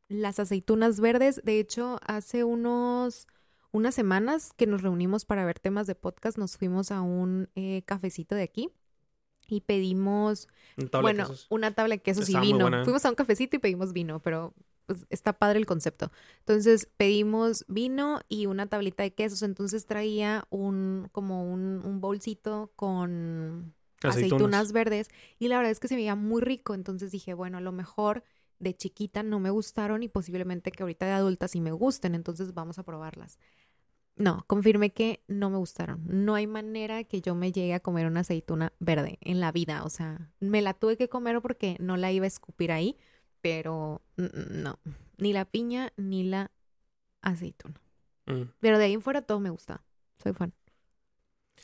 Las 0.08 0.38
aceitunas 0.38 1.00
verdes, 1.00 1.40
de 1.44 1.58
hecho, 1.58 1.98
hace 2.06 2.44
unos 2.44 3.26
unas 3.72 3.94
semanas 3.94 4.52
que 4.56 4.66
nos 4.66 4.82
reunimos 4.82 5.24
para 5.24 5.44
ver 5.46 5.58
temas 5.58 5.86
de 5.86 5.94
podcast, 5.94 6.36
nos 6.38 6.56
fuimos 6.58 6.92
a 6.92 7.00
un 7.00 7.48
eh, 7.56 7.82
cafecito 7.86 8.34
de 8.34 8.42
aquí 8.42 8.70
y 9.52 9.60
pedimos 9.60 10.48
tabla 10.90 11.00
bueno, 11.02 11.30
una 11.50 11.74
tabla 11.74 11.96
de 11.96 12.02
quesos 12.02 12.28
y 12.28 12.32
Estaba 12.32 12.44
vino. 12.44 12.84
Fuimos 12.84 13.04
a 13.04 13.10
un 13.10 13.14
cafecito 13.14 13.56
y 13.56 13.58
pedimos 13.58 13.92
vino, 13.92 14.20
pero 14.20 14.54
pues, 14.86 15.06
está 15.10 15.34
padre 15.34 15.58
el 15.58 15.66
concepto. 15.66 16.10
Entonces 16.40 16.88
pedimos 16.96 17.64
vino 17.68 18.20
y 18.28 18.46
una 18.46 18.66
tablita 18.66 19.02
de 19.02 19.12
quesos. 19.12 19.42
Entonces 19.42 19.86
traía 19.86 20.44
un 20.50 21.08
como 21.12 21.50
un, 21.50 21.82
un 21.84 22.00
bolsito 22.00 22.72
con 22.76 23.74
aceitunas. 24.02 24.72
verdes 24.72 25.08
y 25.38 25.48
la 25.48 25.58
verdad 25.58 25.70
es 25.70 25.80
que 25.80 25.88
se 25.88 25.96
veía 25.96 26.14
muy 26.14 26.40
rico. 26.40 26.74
Entonces 26.74 27.12
dije, 27.12 27.34
bueno, 27.34 27.58
a 27.58 27.60
lo 27.60 27.72
mejor 27.72 28.24
de 28.58 28.74
chiquita 28.74 29.22
no 29.22 29.40
me 29.40 29.50
gustaron 29.50 30.02
y 30.02 30.08
posiblemente 30.08 30.70
que 30.70 30.82
ahorita 30.82 31.04
de 31.04 31.12
adulta 31.12 31.48
sí 31.48 31.60
me 31.60 31.72
gusten. 31.72 32.14
Entonces 32.14 32.54
vamos 32.54 32.78
a 32.78 32.84
probarlas. 32.84 33.38
No, 34.16 34.44
confirmé 34.46 34.90
que 34.92 35.22
no 35.26 35.48
me 35.50 35.56
gustaron. 35.56 36.02
No 36.04 36.34
hay 36.34 36.46
manera 36.46 37.02
que 37.04 37.20
yo 37.22 37.34
me 37.34 37.50
llegue 37.50 37.74
a 37.74 37.80
comer 37.80 38.06
una 38.06 38.20
aceituna 38.20 38.72
verde 38.78 39.18
en 39.22 39.40
la 39.40 39.52
vida. 39.52 39.84
O 39.84 39.90
sea, 39.90 40.30
me 40.38 40.60
la 40.62 40.74
tuve 40.74 40.96
que 40.96 41.08
comer 41.08 41.40
porque 41.40 41.76
no 41.80 41.96
la 41.96 42.12
iba 42.12 42.24
a 42.24 42.28
escupir 42.28 42.72
ahí, 42.72 42.96
pero 43.40 44.02
no. 44.16 44.78
Ni 45.16 45.32
la 45.32 45.44
piña 45.46 45.92
ni 45.96 46.24
la 46.24 46.50
aceituna. 47.22 47.80
Mm. 48.26 48.42
Pero 48.60 48.78
de 48.78 48.84
ahí 48.84 48.92
en 48.92 49.02
fuera 49.02 49.22
todo 49.22 49.40
me 49.40 49.50
gusta. 49.50 49.82
Soy 50.22 50.32
fan. 50.34 50.52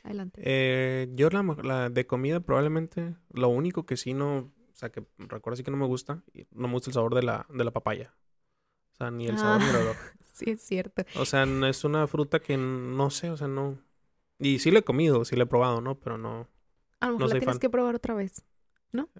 Adelante. 0.04 0.40
Eh, 0.44 1.08
yo 1.12 1.28
la, 1.30 1.42
la 1.62 1.90
de 1.90 2.06
comida 2.06 2.40
probablemente 2.40 3.16
lo 3.30 3.48
único 3.48 3.84
que 3.84 3.96
sí 3.96 4.14
no, 4.14 4.36
o 4.38 4.52
sea, 4.74 4.90
que 4.90 5.04
recuerdo 5.18 5.56
sí 5.56 5.64
que 5.64 5.70
no 5.70 5.76
me 5.76 5.86
gusta, 5.86 6.22
no 6.52 6.68
me 6.68 6.74
gusta 6.74 6.90
el 6.90 6.94
sabor 6.94 7.14
de 7.14 7.22
la, 7.24 7.46
de 7.50 7.64
la 7.64 7.72
papaya. 7.72 8.14
O 8.92 8.96
sea, 8.96 9.10
ni 9.10 9.26
el 9.26 9.38
sabor 9.38 9.60
ni 9.60 9.68
el 9.68 9.76
Ah. 9.76 9.80
olor. 9.80 9.96
Sí, 10.44 10.50
es 10.50 10.62
cierto. 10.62 11.04
O 11.16 11.24
sea, 11.24 11.46
no 11.46 11.66
es 11.66 11.84
una 11.84 12.06
fruta 12.06 12.40
que 12.40 12.56
no 12.56 13.10
sé, 13.10 13.30
o 13.30 13.36
sea, 13.36 13.48
no. 13.48 13.78
Y 14.38 14.58
sí 14.60 14.70
la 14.70 14.80
he 14.80 14.84
comido, 14.84 15.24
sí 15.24 15.36
la 15.36 15.44
he 15.44 15.46
probado, 15.46 15.80
¿no? 15.80 15.98
Pero 15.98 16.18
no. 16.18 16.48
A 17.00 17.06
lo 17.06 17.12
No 17.12 17.18
mejor 17.18 17.28
la 17.28 17.30
soy 17.32 17.40
tienes 17.40 17.54
fan. 17.54 17.60
que 17.60 17.70
probar 17.70 17.94
otra 17.96 18.14
vez. 18.14 18.44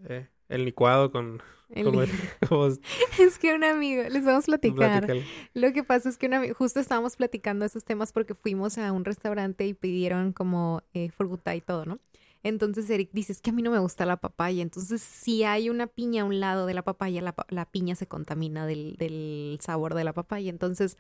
eh, 0.09 0.29
el 0.49 0.65
licuado 0.65 1.11
con. 1.11 1.43
El- 1.71 1.85
como- 1.85 2.01
como 2.49 2.67
Es 3.19 3.39
que 3.39 3.55
un 3.55 3.65
amigo, 3.65 4.03
les 4.09 4.25
vamos 4.25 4.45
a 4.45 4.47
platicar. 4.47 5.07
Lo 5.55 5.73
que 5.73 5.85
pasa 5.85 6.09
es 6.09 6.17
que 6.17 6.27
una, 6.27 6.41
ami- 6.43 6.53
justo 6.55 6.81
estábamos 6.81 7.17
platicando 7.17 7.65
esos 7.65 7.85
temas 7.85 8.13
porque 8.13 8.35
fuimos 8.35 8.79
a 8.79 8.93
un 8.93 9.05
restaurante 9.05 9.67
y 9.67 9.75
pidieron 9.75 10.33
como 10.33 10.83
eh, 10.95 11.11
fruta 11.11 11.55
y 11.57 11.61
todo, 11.61 11.85
¿no? 11.85 11.99
Entonces 12.43 12.89
Eric 12.91 13.11
dice, 13.13 13.33
es 13.33 13.41
que 13.41 13.51
a 13.51 13.53
mí 13.53 13.63
no 13.63 13.71
me 13.71 13.79
gusta 13.79 14.07
la 14.07 14.19
papaya. 14.19 14.63
Entonces, 14.63 15.03
si 15.03 15.43
hay 15.45 15.71
una 15.71 15.87
piña 15.87 16.23
a 16.23 16.25
un 16.25 16.41
lado 16.41 16.67
de 16.67 16.75
la 16.75 16.83
papaya, 16.83 17.21
la, 17.21 17.35
la 17.49 17.71
piña 17.71 17.95
se 17.95 18.07
contamina 18.07 18.67
del, 18.67 18.97
del 18.97 19.59
sabor 19.61 19.95
de 19.95 20.05
la 20.05 20.13
papaya. 20.13 20.49
Entonces, 20.51 20.97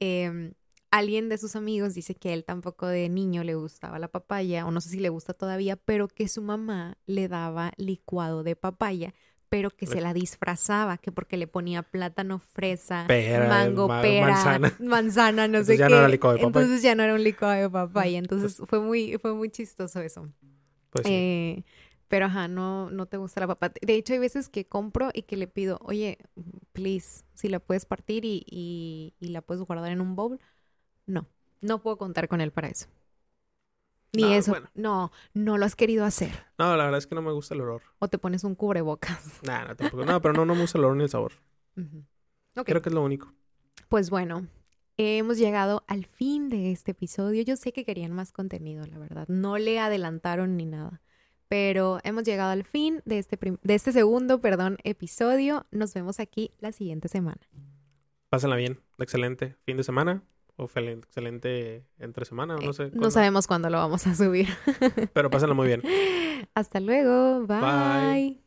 em, 0.00 0.54
alguien 0.90 1.28
de 1.28 1.38
sus 1.38 1.56
amigos 1.56 1.94
dice 1.94 2.14
que 2.14 2.30
a 2.30 2.34
él 2.34 2.44
tampoco 2.44 2.86
de 2.86 3.08
niño 3.08 3.44
le 3.44 3.54
gustaba 3.54 3.98
la 3.98 4.08
papaya, 4.08 4.66
o 4.66 4.70
no 4.70 4.80
sé 4.80 4.90
si 4.90 4.98
le 5.00 5.08
gusta 5.08 5.32
todavía, 5.34 5.76
pero 5.76 6.08
que 6.08 6.28
su 6.28 6.42
mamá 6.42 6.98
le 7.06 7.28
daba 7.28 7.72
licuado 7.76 8.42
de 8.42 8.56
papaya, 8.56 9.14
pero 9.48 9.70
que 9.70 9.86
se 9.86 10.00
la 10.00 10.14
disfrazaba, 10.14 10.96
que 10.98 11.12
porque 11.12 11.36
le 11.36 11.46
ponía 11.46 11.82
plátano, 11.82 12.38
fresa, 12.38 13.04
Pera, 13.06 13.48
mango, 13.48 13.86
ma- 13.88 14.00
pera, 14.00 14.26
manzana. 14.26 14.72
manzana, 14.80 15.46
no 15.48 15.58
Entonces 15.58 15.76
sé 15.76 15.78
ya 15.78 15.86
qué. 15.88 15.92
no 15.92 15.98
era 15.98 16.08
licuado 16.08 16.36
de 16.36 16.42
papaya. 16.42 16.64
Entonces 16.64 16.82
ya 16.82 16.94
no 16.94 17.02
era 17.02 17.14
un 17.14 17.22
licuado 17.22 17.60
de 17.60 17.68
papaya. 17.70 18.18
Entonces 18.18 18.62
fue 18.66 18.80
muy, 18.80 19.18
fue 19.18 19.34
muy 19.34 19.50
chistoso 19.50 20.00
eso. 20.00 20.28
Pues 20.92 21.06
sí. 21.08 21.14
Eh, 21.14 21.64
pero 22.08 22.26
ajá, 22.26 22.48
no, 22.48 22.90
no 22.90 23.06
te 23.06 23.16
gusta 23.16 23.40
la 23.40 23.46
papa. 23.48 23.72
De 23.80 23.94
hecho, 23.94 24.12
hay 24.12 24.18
veces 24.18 24.48
que 24.48 24.66
compro 24.66 25.10
y 25.14 25.22
que 25.22 25.36
le 25.36 25.46
pido, 25.48 25.78
oye, 25.82 26.18
please, 26.72 27.24
si 27.34 27.48
la 27.48 27.58
puedes 27.60 27.86
partir 27.86 28.24
y, 28.24 28.44
y, 28.46 29.14
y 29.20 29.28
la 29.28 29.42
puedes 29.42 29.64
guardar 29.64 29.92
en 29.92 30.00
un 30.00 30.14
bowl. 30.16 30.40
No, 31.06 31.28
no 31.62 31.82
puedo 31.82 31.98
contar 31.98 32.28
con 32.28 32.40
él 32.40 32.52
para 32.52 32.68
eso. 32.68 32.88
Ni 34.12 34.22
No, 34.22 34.34
eso. 34.34 34.52
bueno. 34.52 34.68
No, 34.74 35.10
no 35.34 35.58
lo 35.58 35.64
has 35.64 35.76
querido 35.76 36.04
hacer. 36.04 36.44
No, 36.58 36.76
la 36.76 36.84
verdad 36.84 36.98
es 36.98 37.06
que 37.06 37.14
no 37.14 37.22
me 37.22 37.32
gusta 37.32 37.54
el 37.54 37.60
olor. 37.62 37.82
O 37.98 38.08
te 38.08 38.18
pones 38.18 38.44
un 38.44 38.54
cubrebocas. 38.54 39.40
Nah, 39.42 39.64
no, 39.66 39.76
tampoco. 39.76 40.04
No, 40.04 40.20
pero 40.22 40.34
no, 40.34 40.44
no 40.46 40.54
me 40.54 40.62
gusta 40.62 40.78
el 40.78 40.84
olor 40.84 40.96
ni 40.96 41.04
el 41.04 41.10
sabor. 41.10 41.32
Creo 42.64 42.82
que 42.82 42.88
es 42.88 42.94
lo 42.94 43.02
único. 43.02 43.32
Pues 43.88 44.10
bueno, 44.10 44.48
hemos 45.02 45.38
llegado 45.38 45.84
al 45.86 46.06
fin 46.06 46.48
de 46.48 46.72
este 46.72 46.92
episodio. 46.92 47.42
Yo 47.42 47.56
sé 47.56 47.72
que 47.72 47.84
querían 47.84 48.12
más 48.12 48.32
contenido, 48.32 48.84
la 48.86 48.98
verdad. 48.98 49.26
No 49.28 49.58
le 49.58 49.78
adelantaron 49.78 50.56
ni 50.56 50.66
nada. 50.66 51.00
Pero 51.48 51.98
hemos 52.02 52.24
llegado 52.24 52.50
al 52.50 52.64
fin 52.64 53.02
de 53.04 53.18
este, 53.18 53.38
de 53.40 53.74
este 53.74 53.92
segundo 53.92 54.40
perdón, 54.40 54.78
episodio. 54.84 55.66
Nos 55.70 55.92
vemos 55.94 56.20
aquí 56.20 56.52
la 56.60 56.72
siguiente 56.72 57.08
semana. 57.08 57.40
Pásenla 58.30 58.56
bien. 58.56 58.80
Excelente 58.98 59.56
fin 59.64 59.76
de 59.76 59.84
semana. 59.84 60.22
O 60.56 60.64
excelente 60.64 61.84
entre 61.98 62.24
semana, 62.24 62.56
no 62.56 62.72
sé. 62.72 62.84
Eh, 62.84 62.86
no 62.86 62.92
cuándo. 62.92 63.10
sabemos 63.10 63.46
cuándo 63.46 63.70
lo 63.70 63.78
vamos 63.78 64.06
a 64.06 64.14
subir. 64.14 64.48
Pero 65.12 65.30
pásenla 65.30 65.54
muy 65.54 65.66
bien. 65.66 65.82
Hasta 66.54 66.80
luego. 66.80 67.46
Bye. 67.46 67.60
Bye. 67.60 68.41